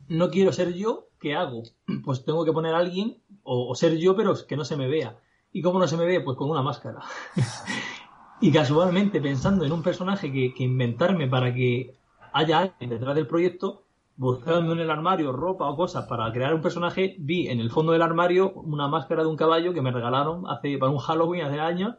[0.09, 1.62] no quiero ser yo, ¿qué hago?
[2.05, 5.18] Pues tengo que poner a alguien, o ser yo, pero que no se me vea.
[5.53, 6.20] ¿Y cómo no se me ve?
[6.20, 7.01] Pues con una máscara.
[8.40, 11.96] y casualmente, pensando en un personaje que, inventarme para que
[12.33, 13.85] haya alguien detrás del proyecto,
[14.16, 17.93] buscando en el armario ropa o cosas para crear un personaje, vi en el fondo
[17.93, 21.61] del armario una máscara de un caballo que me regalaron hace para un Halloween hace
[21.61, 21.95] años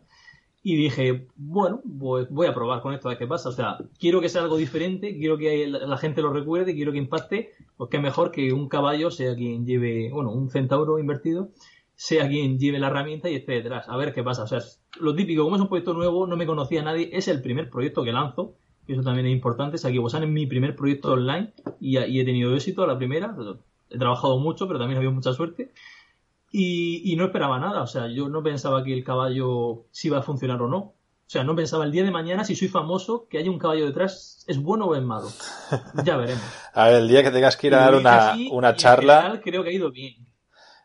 [0.62, 3.50] y dije, bueno, pues voy a probar con esto a ver qué pasa.
[3.50, 6.98] O sea, quiero que sea algo diferente, quiero que la gente lo recuerde, quiero que
[6.98, 11.50] impacte, pues qué mejor que un caballo sea quien lleve, bueno, un centauro invertido
[12.00, 13.90] sea quien lleve la herramienta y esté detrás.
[13.90, 14.44] A ver qué pasa.
[14.44, 14.60] O sea,
[15.02, 18.06] lo típico, como es un proyecto nuevo, no me conocía nadie, es el primer proyecto
[18.06, 18.56] que lanzo,
[18.94, 19.78] eso también es importante.
[19.78, 23.36] Sakibosan es mi primer proyecto online y, he tenido éxito a la primera.
[23.90, 25.72] He trabajado mucho, pero también ha habido mucha suerte.
[26.52, 27.82] Y, no esperaba nada.
[27.82, 30.78] O sea, yo no pensaba que el caballo si iba a funcionar o no.
[30.78, 33.86] O sea, no pensaba el día de mañana, si soy famoso, que haya un caballo
[33.86, 35.28] detrás, ¿es bueno o es malo?
[36.04, 36.44] Ya veremos.
[36.74, 39.40] a ver, el día que tengas que ir a dar una, una charla.
[39.44, 40.29] creo que ha ido bien.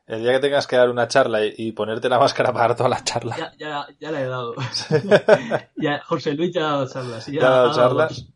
[0.07, 2.89] El día que tengas que dar una charla y, ponerte la máscara para dar toda
[2.89, 3.37] la charla.
[3.37, 4.55] Ya, ya, ya la he dado.
[5.77, 7.27] ya, José Luis ya ha dado charlas.
[7.27, 8.29] ya, ha dado charlas?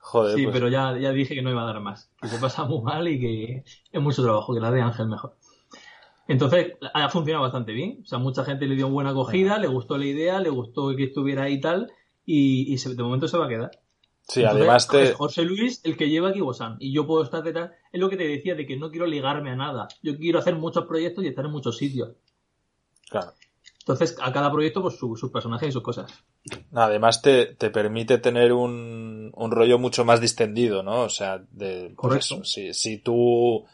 [0.00, 0.36] Joder.
[0.36, 0.54] Sí, pues.
[0.54, 2.10] pero ya, ya dije que no iba a dar más.
[2.20, 5.36] Que se pasa muy mal y que es mucho trabajo, que la de Ángel mejor.
[6.28, 8.00] Entonces, ha funcionado bastante bien.
[8.02, 11.04] O sea, mucha gente le dio buena acogida, le gustó la idea, le gustó que
[11.04, 11.92] estuviera ahí y tal,
[12.24, 13.70] y, de momento se va a quedar.
[14.28, 15.12] Sí, además te...
[15.12, 17.72] José Luis el que lleva Kibosan y yo puedo estar detrás.
[17.92, 19.88] Es lo que te decía de que no quiero ligarme a nada.
[20.02, 22.12] Yo quiero hacer muchos proyectos y estar en muchos sitios.
[23.10, 23.32] Claro.
[23.82, 26.12] Entonces, a cada proyecto, pues sus personajes y sus cosas.
[26.72, 31.02] Además, te, te permite tener un, un, rollo mucho más distendido, ¿no?
[31.02, 31.86] O sea, de.
[31.86, 32.44] Pues Correcto.
[32.44, 33.64] si, si tu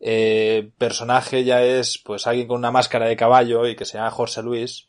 [0.00, 4.10] eh, personaje ya es, pues, alguien con una máscara de caballo y que se llama
[4.10, 4.88] José Luis,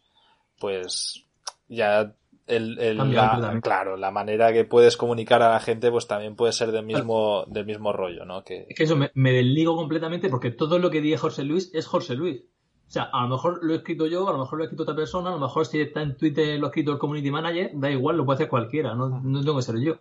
[0.60, 1.24] pues,
[1.68, 2.16] ya
[2.48, 6.54] el, el la, claro, la manera que puedes comunicar a la gente, pues también puede
[6.54, 8.44] ser del mismo, del mismo rollo, ¿no?
[8.44, 8.66] Que...
[8.70, 11.86] Es que eso me, me, desligo completamente porque todo lo que dice José Luis es
[11.86, 12.42] José Luis.
[12.88, 14.84] O sea, a lo mejor lo he escrito yo, a lo mejor lo ha escrito
[14.84, 17.72] otra persona, a lo mejor si está en Twitter lo ha escrito el community manager,
[17.74, 19.98] da igual, lo puede hacer cualquiera, no, no tengo que ser yo.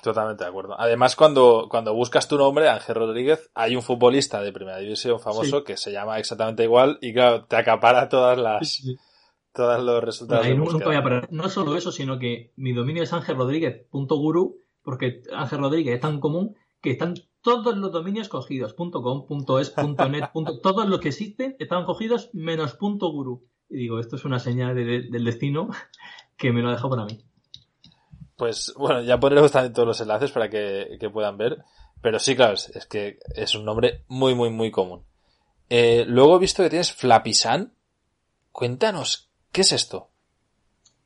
[0.00, 0.76] Totalmente de acuerdo.
[0.78, 5.64] Además, cuando, cuando buscas tu nombre, Ángel Rodríguez, hay un futbolista de primera división famoso
[5.64, 8.82] que se llama exactamente igual y claro, te acapara todas las,
[9.52, 10.46] todos los resultados.
[11.30, 16.56] no solo eso, sino que mi dominio es angelrodríguez.guru, porque Ángel Rodríguez es tan común
[16.80, 18.90] que están todos los dominios cogidos, .com,
[19.60, 20.30] .es, .net,
[20.62, 23.46] todos los que existen están cogidos menos .guru.
[23.68, 25.68] Y digo, esto es una señal del destino
[26.36, 27.20] que me lo ha dejado para mí.
[28.36, 31.58] Pues bueno, ya pondremos también todos los enlaces para que, puedan ver.
[32.00, 35.04] Pero sí, claro, es, que es un nombre muy, muy, muy común.
[35.68, 37.74] Eh, luego he visto que tienes Flapisan.
[38.50, 40.08] Cuéntanos, ¿qué es esto?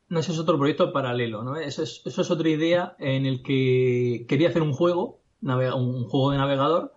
[0.09, 1.57] No, ese es otro proyecto paralelo, ¿no?
[1.57, 6.31] Eso es, eso es otra idea en el que quería hacer un juego, un juego
[6.31, 6.93] de navegador,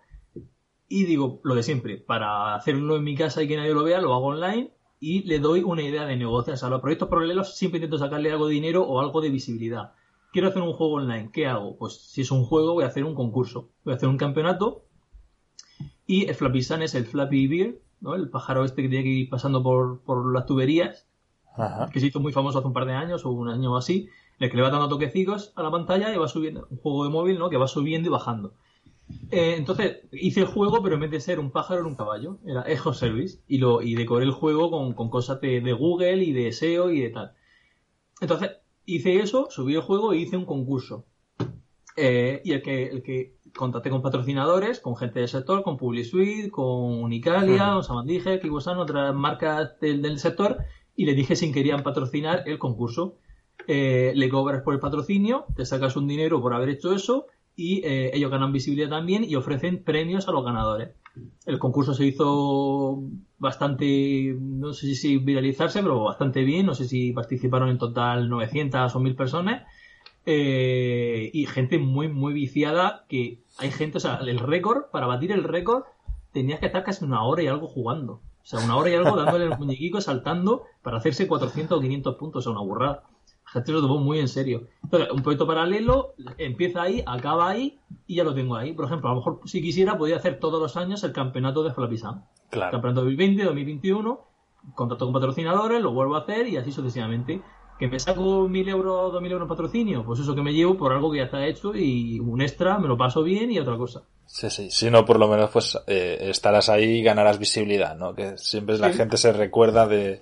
[0.88, 4.00] y digo lo de siempre, para hacerlo en mi casa y que nadie lo vea,
[4.00, 6.54] lo hago online y le doy una idea de negocio.
[6.54, 9.92] O los proyectos paralelos siempre intento sacarle algo de dinero o algo de visibilidad
[10.32, 11.76] quiero hacer un juego online, ¿qué hago?
[11.76, 14.84] Pues si es un juego, voy a hacer un concurso, voy a hacer un campeonato
[16.06, 18.14] y el Flappy Sun es el Flappy Beer, ¿no?
[18.14, 21.07] El pájaro este que tiene que ir pasando por, por las tuberías,
[21.92, 24.44] que se hizo muy famoso hace un par de años o un año así, en
[24.44, 27.10] el que le va dando toquecicos a la pantalla y va subiendo, un juego de
[27.10, 27.50] móvil, ¿no?
[27.50, 28.54] Que va subiendo y bajando.
[29.30, 32.38] Eh, entonces hice el juego, pero en vez de ser un pájaro era un caballo,
[32.44, 36.22] era Echo Service, y, lo, y decoré el juego con, con cosas de, de Google
[36.24, 37.32] y de SEO y de tal.
[38.20, 38.50] Entonces,
[38.84, 41.06] hice eso, subí el juego e hice un concurso.
[41.96, 46.50] Eh, y el que, el que contacté con patrocinadores, con gente del sector, con PubliSuite,
[46.50, 50.58] con Unicalia, con Samandije, Kibosan, otras marcas del, sector,
[50.98, 53.14] y le dije si querían patrocinar el concurso.
[53.68, 57.82] Eh, le cobras por el patrocinio, te sacas un dinero por haber hecho eso, y
[57.84, 60.90] eh, ellos ganan visibilidad también y ofrecen premios a los ganadores.
[61.46, 63.00] El concurso se hizo
[63.38, 66.66] bastante, no sé si viralizarse, pero bastante bien.
[66.66, 69.66] No sé si participaron en total 900 o 1000 personas.
[70.26, 73.04] Eh, y gente muy, muy viciada.
[73.08, 75.84] Que hay gente, o sea, el récord, para batir el récord,
[76.32, 78.20] tenías que estar casi una hora y algo jugando.
[78.48, 82.14] O sea, una hora y algo dándole el muñequico, saltando para hacerse 400 o 500
[82.14, 82.38] puntos.
[82.38, 83.02] O sea, una burrada.
[83.44, 84.68] La gente lo tomó muy en serio.
[84.82, 88.72] Entonces, un proyecto paralelo empieza ahí, acaba ahí y ya lo tengo ahí.
[88.72, 91.74] Por ejemplo, a lo mejor si quisiera podría hacer todos los años el campeonato de
[91.74, 91.98] Flappy
[92.48, 92.72] Claro.
[92.72, 94.20] Campeonato 2020, 2021,
[94.74, 97.42] contrato con patrocinadores, lo vuelvo a hacer y así sucesivamente.
[97.78, 100.04] ¿Que me saco mil euros, dos mil euros en patrocinio?
[100.06, 102.88] Pues eso que me llevo por algo que ya está hecho y un extra, me
[102.88, 104.04] lo paso bien y otra cosa.
[104.30, 104.70] Sí, sí.
[104.70, 108.14] Si no, por lo menos, pues eh, estarás ahí y ganarás visibilidad, ¿no?
[108.14, 110.20] Que siempre la gente se recuerda de.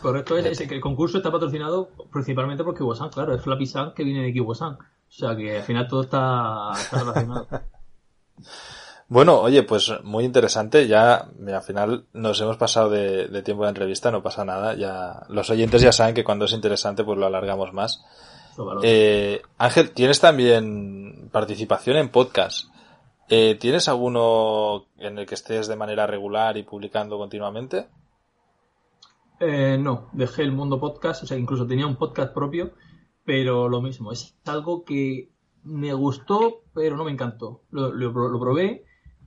[0.00, 4.04] Correcto, es, que el concurso está patrocinado principalmente por Kibosan, claro, es Flappy San que
[4.04, 4.72] viene de Kibosan.
[4.72, 7.46] O sea que al final todo está, relacionado.
[9.08, 10.88] bueno, oye, pues muy interesante.
[10.88, 14.74] Ya al final nos hemos pasado de, tiempo de entrevista, no pasa nada.
[14.74, 18.02] Ya los oyentes ya saben que cuando es interesante, pues lo alargamos más.
[18.82, 22.71] Eh, Ángel, tienes también participación en podcast.
[23.34, 27.88] Eh, ¿Tienes alguno en el que estés de manera regular y publicando continuamente?
[29.40, 32.72] Eh, no, dejé el mundo podcast, o sea, incluso tenía un podcast propio,
[33.24, 35.30] pero lo mismo, es algo que
[35.64, 37.62] me gustó, pero no me encantó.
[37.70, 38.84] Lo, lo probé,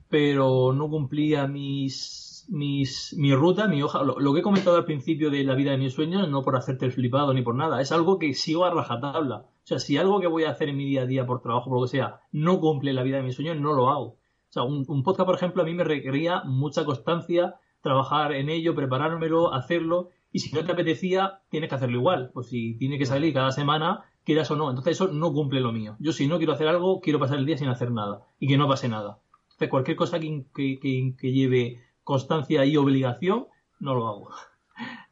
[0.08, 5.30] pero no cumplía mis mis, mi ruta, mi hoja, lo, que he comentado al principio
[5.30, 7.92] de la vida de mis sueños, no por hacerte el flipado ni por nada, es
[7.92, 9.36] algo que sigo a rajatabla.
[9.38, 11.70] O sea, si algo que voy a hacer en mi día a día por trabajo,
[11.70, 14.06] por lo que sea, no cumple la vida de mis sueños, no lo hago.
[14.06, 18.74] O sea, un, podcast, por ejemplo, a mí me requería mucha constancia, trabajar en ello,
[18.74, 22.30] preparármelo, hacerlo, y si no te apetecía, tienes que hacerlo igual.
[22.32, 24.68] Pues si tiene que salir cada semana, quieras o no.
[24.68, 25.96] Entonces eso no cumple lo mío.
[25.98, 28.58] Yo si no quiero hacer algo, quiero pasar el día sin hacer nada y que
[28.58, 29.18] no pase nada.
[29.44, 33.48] Entonces cualquier cosa que, que, que lleve constancia y obligación,
[33.80, 34.30] no lo hago.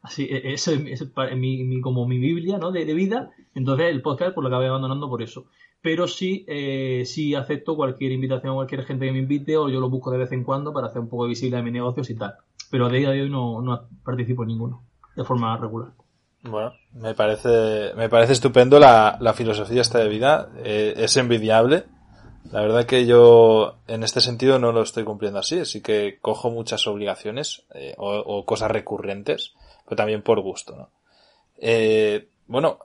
[0.01, 2.71] Así, e, eso es, mi, como mi Biblia ¿no?
[2.71, 3.31] de, vida.
[3.53, 5.45] Entonces el podcast pues lo acabé abandonando por eso.
[5.81, 9.89] Pero sí, eh, sí acepto cualquier invitación, cualquier gente que me invite o yo lo
[9.89, 12.35] busco de vez en cuando para hacer un poco visible de mis negocios y tal.
[12.71, 14.83] Pero de día de hoy no, no participo en ninguno,
[15.17, 15.91] de forma regular.
[16.43, 20.49] Bueno, me parece, me parece estupendo la, la filosofía esta de vida.
[20.63, 21.83] Eh, es envidiable
[22.55, 26.49] la verdad que yo en este sentido no lo estoy cumpliendo así, así que cojo
[26.49, 30.89] muchas obligaciones eh, o, cosas recurrentes, pero también por gusto, ¿no?
[31.57, 32.79] Eh, bueno,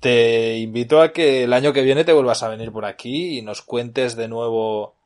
[0.00, 3.42] te invito a que el año que viene te vuelvas a venir por aquí y
[3.42, 4.96] nos cuentes de nuevo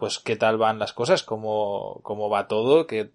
[0.00, 3.10] pues qué tal van las cosas, cómo, cómo va todo, qué,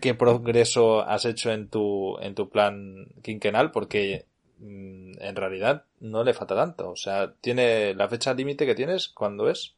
[0.00, 4.24] qué progreso has hecho en tu, en tu plan quinquenal, porque
[4.60, 6.90] en realidad no le falta tanto.
[6.90, 9.74] O sea, tiene la fecha límite que tienes, ¿cuándo es?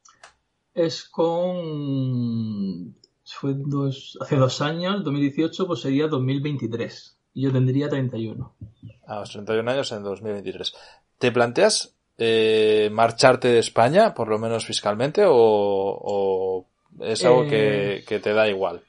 [0.74, 2.94] Es con...
[3.24, 4.18] Fue dos...
[4.20, 7.16] hace dos años, 2018, pues sería 2023.
[7.34, 8.54] Y yo tendría 31.
[9.06, 10.74] A los 31 años en 2023.
[11.18, 16.66] ¿Te planteas eh, marcharte de España, por lo menos fiscalmente, o,
[17.00, 18.82] es algo que, que te da igual?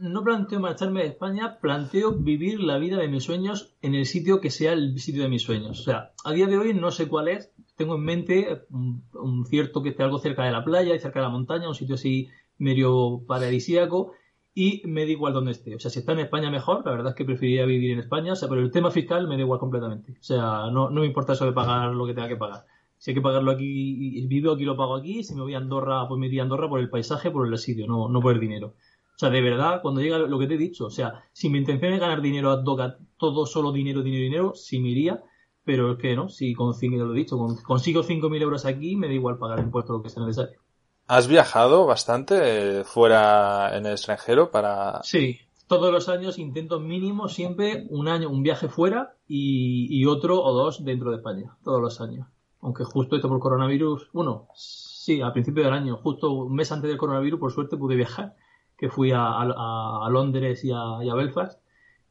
[0.00, 4.40] No planteo marcharme de España, planteo vivir la vida de mis sueños en el sitio
[4.40, 5.80] que sea el sitio de mis sueños.
[5.80, 7.52] O sea, a día de hoy no sé cuál es.
[7.76, 11.26] Tengo en mente un, cierto que esté algo cerca de la playa y cerca de
[11.26, 12.28] la montaña, un sitio así
[12.58, 14.12] medio paradisíaco
[14.52, 15.76] y me da igual donde esté.
[15.76, 18.32] O sea, si está en España mejor, la verdad es que preferiría vivir en España,
[18.32, 20.12] o sea, pero el tema fiscal me da igual completamente.
[20.12, 22.64] O sea, no, no me importa eso de pagar lo que tenga que pagar.
[22.96, 25.22] Si hay que pagarlo aquí vivo aquí, lo pago aquí.
[25.22, 27.56] Si me voy a Andorra, pues me iría a Andorra por el paisaje, por el
[27.56, 28.74] sitio, no, no por el dinero.
[29.18, 31.58] O sea, de verdad, cuando llega lo que te he dicho, o sea, si mi
[31.58, 35.20] intención es ganar dinero a toca todo solo dinero, dinero, dinero, sí me iría,
[35.64, 39.14] pero es que no, si consigo, lo he dicho, consigo 5.000 euros aquí, me da
[39.14, 40.60] igual pagar impuestos lo que sea necesario.
[41.08, 42.36] ¿Has viajado bastante
[42.78, 45.02] eh, fuera en el extranjero para...?
[45.02, 50.40] Sí, todos los años intento mínimo siempre un año, un viaje fuera y, y otro
[50.40, 52.28] o dos dentro de España, todos los años.
[52.60, 56.88] Aunque justo esto por coronavirus, bueno, sí, al principio del año, justo un mes antes
[56.88, 58.36] del coronavirus, por suerte pude viajar
[58.78, 61.60] que fui a, Londres y a, Belfast.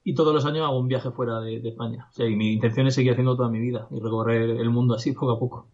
[0.03, 2.07] Y todos los años hago un viaje fuera de, España.
[2.09, 4.93] O sea, y mi intención es seguir haciendo toda mi vida y recorrer el mundo
[4.93, 5.67] así poco a poco.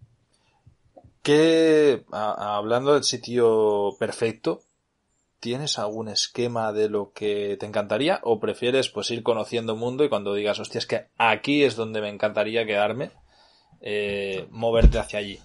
[1.22, 4.62] ¿Qué, hablando del sitio perfecto,
[5.40, 10.04] ¿tienes algún esquema de lo que te encantaría o prefieres pues ir conociendo el mundo
[10.04, 13.12] y cuando digas, hostia, es que aquí es donde me encantaría quedarme,
[13.82, 15.40] eh, moverte hacia allí?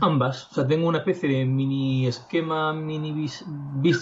[0.00, 0.50] Ambas.
[0.50, 3.28] O sea, tengo una especie de mini esquema, mini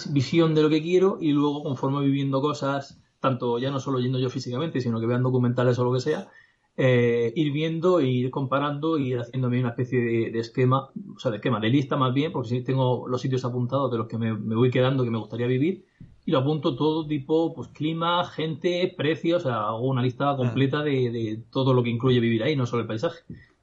[0.09, 4.19] visión de lo que quiero y luego conforme viviendo cosas, tanto ya no solo yendo
[4.19, 6.27] yo físicamente, sino que vean documentales o lo que sea,
[6.75, 11.37] eh, ir viendo, ir comparando y ir haciéndome una especie de, esquema, o sea, de
[11.37, 14.33] esquema, de lista más bien, porque si tengo los sitios apuntados de los que me,
[14.33, 15.85] voy quedando que me gustaría vivir
[16.25, 20.83] y lo apunto todo tipo, pues clima, gente, precios, o sea, hago una lista completa
[20.83, 23.19] de, de todo lo que incluye vivir ahí, no solo el paisaje.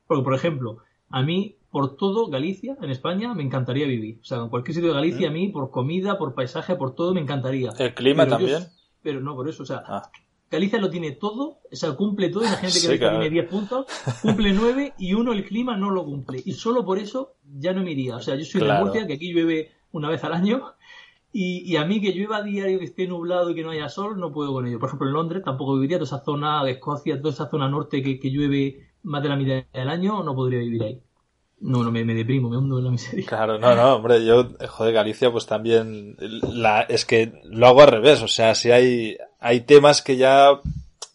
[0.07, 0.79] Porque, por ejemplo,
[1.11, 4.19] a mí por todo Galicia, en España, me encantaría vivir.
[4.21, 7.15] O sea, en cualquier sitio de Galicia, a mí, por comida, por paisaje, por todo,
[7.15, 7.71] me encantaría.
[7.79, 8.63] ¿El clima también?
[9.03, 10.11] pero no, por eso, o sea, ah.
[10.51, 13.87] Galicia lo tiene todo, o sea, cumple todo, imagínate que tiene 10 puntos,
[14.21, 16.43] cumple 9 y uno el clima no lo cumple.
[16.45, 18.17] Y solo por eso ya no me iría.
[18.17, 20.75] O sea, yo soy de Murcia, que aquí llueve una vez al año,
[21.33, 24.21] y, a mí que llueva a diario, que esté nublado y que no haya sol,
[24.21, 24.79] no puedo con ello.
[24.79, 28.03] Por ejemplo, en Londres tampoco viviría, toda esa zona de Escocia, toda esa zona norte
[28.03, 31.03] que, que llueve más de la mitad del año, no podría vivir ahí.
[31.63, 33.25] No, no, me, deprimo, me hundo en la miseria.
[33.25, 37.89] Claro, no, no, hombre, yo, joder, Galicia, pues también, la, es que lo hago al
[37.89, 40.61] revés, o sea, si hay, hay temas que ya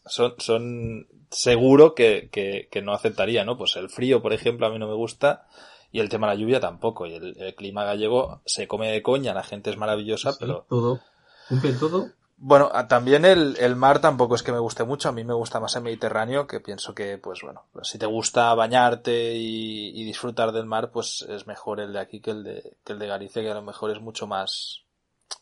[0.05, 3.57] son, son seguro que, que, que no aceptaría, ¿no?
[3.57, 5.47] Pues el frío, por ejemplo, a mí no me gusta,
[5.91, 9.33] y el tema de la lluvia tampoco, y el, clima gallego se come de coña,
[9.33, 10.65] la gente es maravillosa, pero...
[10.69, 11.01] Todo,
[11.49, 12.07] cumple todo,
[12.39, 15.59] bueno, también el, el, mar tampoco es que me guste mucho, a mí me gusta
[15.59, 20.67] más el Mediterráneo, que pienso que, pues bueno, si te gusta bañarte y, disfrutar del
[20.67, 23.49] mar, pues es mejor el de aquí que el de, que el de Galicia, que
[23.49, 24.83] a lo mejor es mucho más,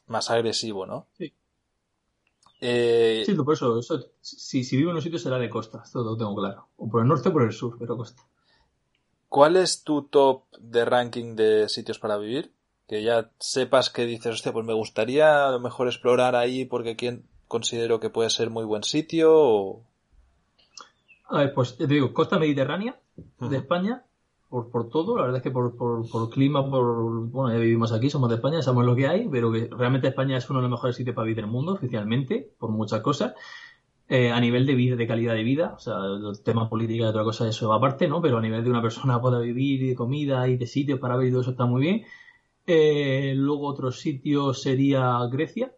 [0.07, 1.07] más agresivo, ¿no?
[1.17, 1.33] Sí.
[2.61, 3.81] Eh, sí, por eso,
[4.21, 6.69] si, si vivo en un sitio será de costa, esto lo tengo claro.
[6.77, 8.23] O por el norte o por el sur, pero costa.
[9.27, 12.54] ¿Cuál es tu top de ranking de sitios para vivir?
[12.88, 16.95] Que ya sepas que dices, hostia, pues me gustaría a lo mejor explorar ahí porque
[16.95, 19.83] quien considero que puede ser muy buen sitio o...
[21.27, 22.99] A ver, pues te digo, costa mediterránea
[23.39, 24.03] de España,
[24.49, 27.91] por, por todo, la verdad es que por, por, por, clima, por, bueno, ya vivimos
[27.91, 30.63] aquí, somos de España, sabemos lo que hay, pero que realmente España es uno de
[30.63, 33.33] los mejores sitios para vivir del mundo, oficialmente, por muchas cosas.
[34.07, 37.07] Eh, a nivel de vida, de calidad de vida, o sea, el tema política y
[37.07, 38.21] otra cosa, eso aparte, ¿no?
[38.21, 41.15] Pero a nivel de una persona pueda vivir y de comida y de sitios para
[41.25, 42.05] y todo eso está muy bien.
[42.68, 45.72] Eh, luego otro sitio sería Grecia.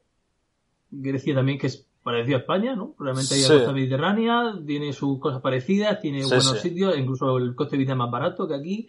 [0.90, 2.96] Grecia también que es parecido a España, ¿no?
[2.98, 7.84] Realmente hay costa mediterránea, tiene sus cosas parecidas, tiene buenos sitios, incluso el coste de
[7.84, 8.88] vida es más barato que aquí.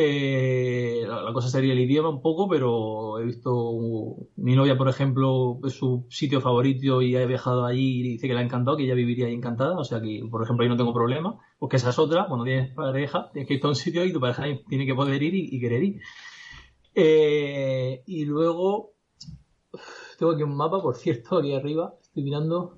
[0.00, 5.58] Eh, la, cosa sería el idioma un poco, pero he visto mi novia, por ejemplo,
[5.64, 8.84] es su sitio favorito y ha viajado allí y dice que le ha encantado, que
[8.84, 11.90] ella viviría ahí encantada, o sea que, por ejemplo, ahí no tengo problema, porque esa
[11.90, 14.86] es otra, cuando tienes pareja, tienes que ir a un sitio y tu pareja tiene
[14.86, 16.00] que poder ir y querer ir.
[17.00, 18.94] Eh, y luego,
[20.18, 22.76] tengo aquí un mapa, por cierto, aquí arriba, estoy mirando.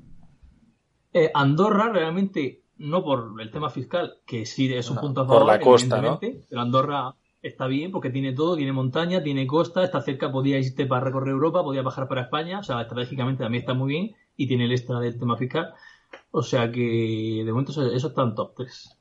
[1.15, 5.41] Eh, Andorra realmente, no por el tema fiscal, que sí es un punto a favor,
[5.41, 6.21] por la costa, ¿no?
[6.21, 10.85] pero Andorra está bien porque tiene todo, tiene montaña, tiene costa, está cerca, podía irte
[10.85, 14.47] para recorrer Europa, podía bajar para España, o sea, estratégicamente también está muy bien y
[14.49, 15.73] tiene el extra del tema fiscal.
[16.31, 18.99] O sea que de momento eso, eso está en top 3.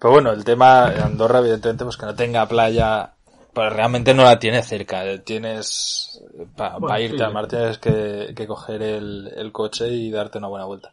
[0.00, 3.15] Pero bueno, el tema de Andorra, evidentemente, pues que no tenga playa,
[3.56, 5.02] pues realmente no la tiene cerca.
[5.24, 6.22] Tienes,
[6.56, 7.22] para Bueno, irte sí.
[7.24, 10.92] al mar tienes que, que coger el, el coche y darte una buena vuelta.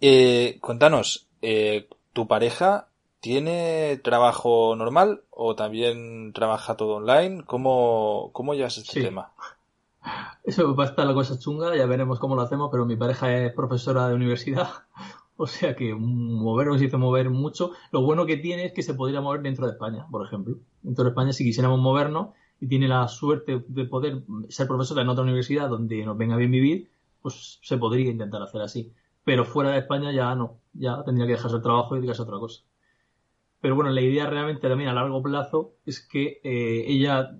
[0.00, 2.88] Eh, cuéntanos, eh, ¿tu pareja
[3.20, 7.44] tiene trabajo normal o también trabaja todo online?
[7.44, 9.02] ¿Cómo, cómo llevas este Sí.
[9.02, 9.32] tema?
[10.44, 13.30] Eso va a estar la cosa chunga, ya veremos cómo lo hacemos, pero mi pareja
[13.36, 14.68] es profesora de universidad,
[15.44, 17.72] o sea que mover nos hizo mover mucho.
[17.92, 20.58] Lo bueno que tiene es que se podría mover dentro de España, por ejemplo.
[20.82, 22.28] Dentro de España, si quisiéramos movernos
[22.60, 26.50] y tiene la suerte de poder ser profesora en otra universidad donde nos venga bien
[26.50, 26.90] vivir,
[27.22, 28.92] pues se podría intentar hacer así.
[29.24, 32.24] Pero fuera de España ya no, ya tendría que dejarse el trabajo y dedicarse a
[32.26, 32.62] otra cosa.
[33.60, 37.38] Pero bueno, la idea realmente también a largo plazo es que eh, ella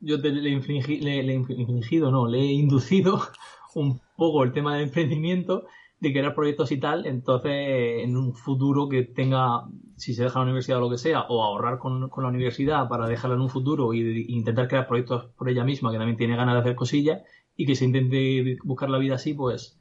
[0.00, 3.20] yo te- le, le- le he infringido, no, le he inducido
[3.74, 5.66] un poco el tema del emprendimiento,
[6.00, 9.64] de crear proyectos y tal, entonces en un futuro que tenga,
[9.96, 13.08] si se deja la universidad o lo que sea, o ahorrar con, la universidad para
[13.08, 16.54] dejarla en un futuro y intentar crear proyectos por ella misma, que también tiene ganas
[16.54, 17.22] de hacer cosillas,
[17.56, 19.80] y que se intente buscar la vida así, pues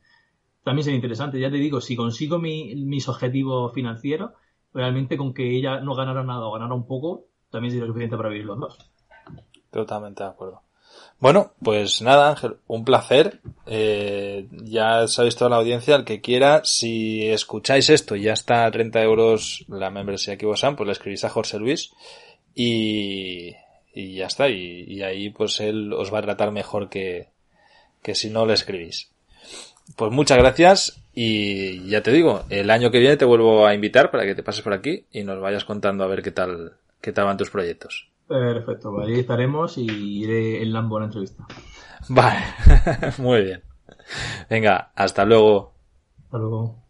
[0.63, 1.39] también sería interesante.
[1.39, 4.31] Ya te digo, si consigo mi- mis objetivos financieros,
[4.73, 8.29] realmente con que ella no ganara nada o ganara un poco, también sería suficiente para
[8.29, 8.91] vivir los dos.
[9.71, 10.66] Totalmente de acuerdo.
[11.19, 13.39] Bueno, pues nada, Ángel, un placer.
[13.65, 18.65] Eh, ya sabéis toda la audiencia, el que quiera, si escucháis esto y ya está
[18.65, 21.91] a 30 euros la membresía que vos han, pues le escribís a Jorge Luis
[22.53, 23.55] y,
[23.93, 24.49] y ya está.
[24.49, 27.29] Y, y ahí pues él os va a tratar mejor que,
[28.03, 29.09] que si no le escribís.
[29.95, 34.11] Pues muchas gracias y ya te digo, el año que viene te vuelvo a invitar
[34.11, 37.11] para que te pases por aquí y nos vayas contando a ver qué tal, qué
[37.11, 38.07] tal van tus proyectos.
[38.27, 39.85] Perfecto, pues ahí estaremos y
[40.23, 41.45] iré en Lambo a la entrevista.
[42.09, 42.39] Vale,
[43.17, 43.63] muy bien.
[44.49, 45.73] Venga, hasta luego.
[46.25, 46.86] Hasta luego.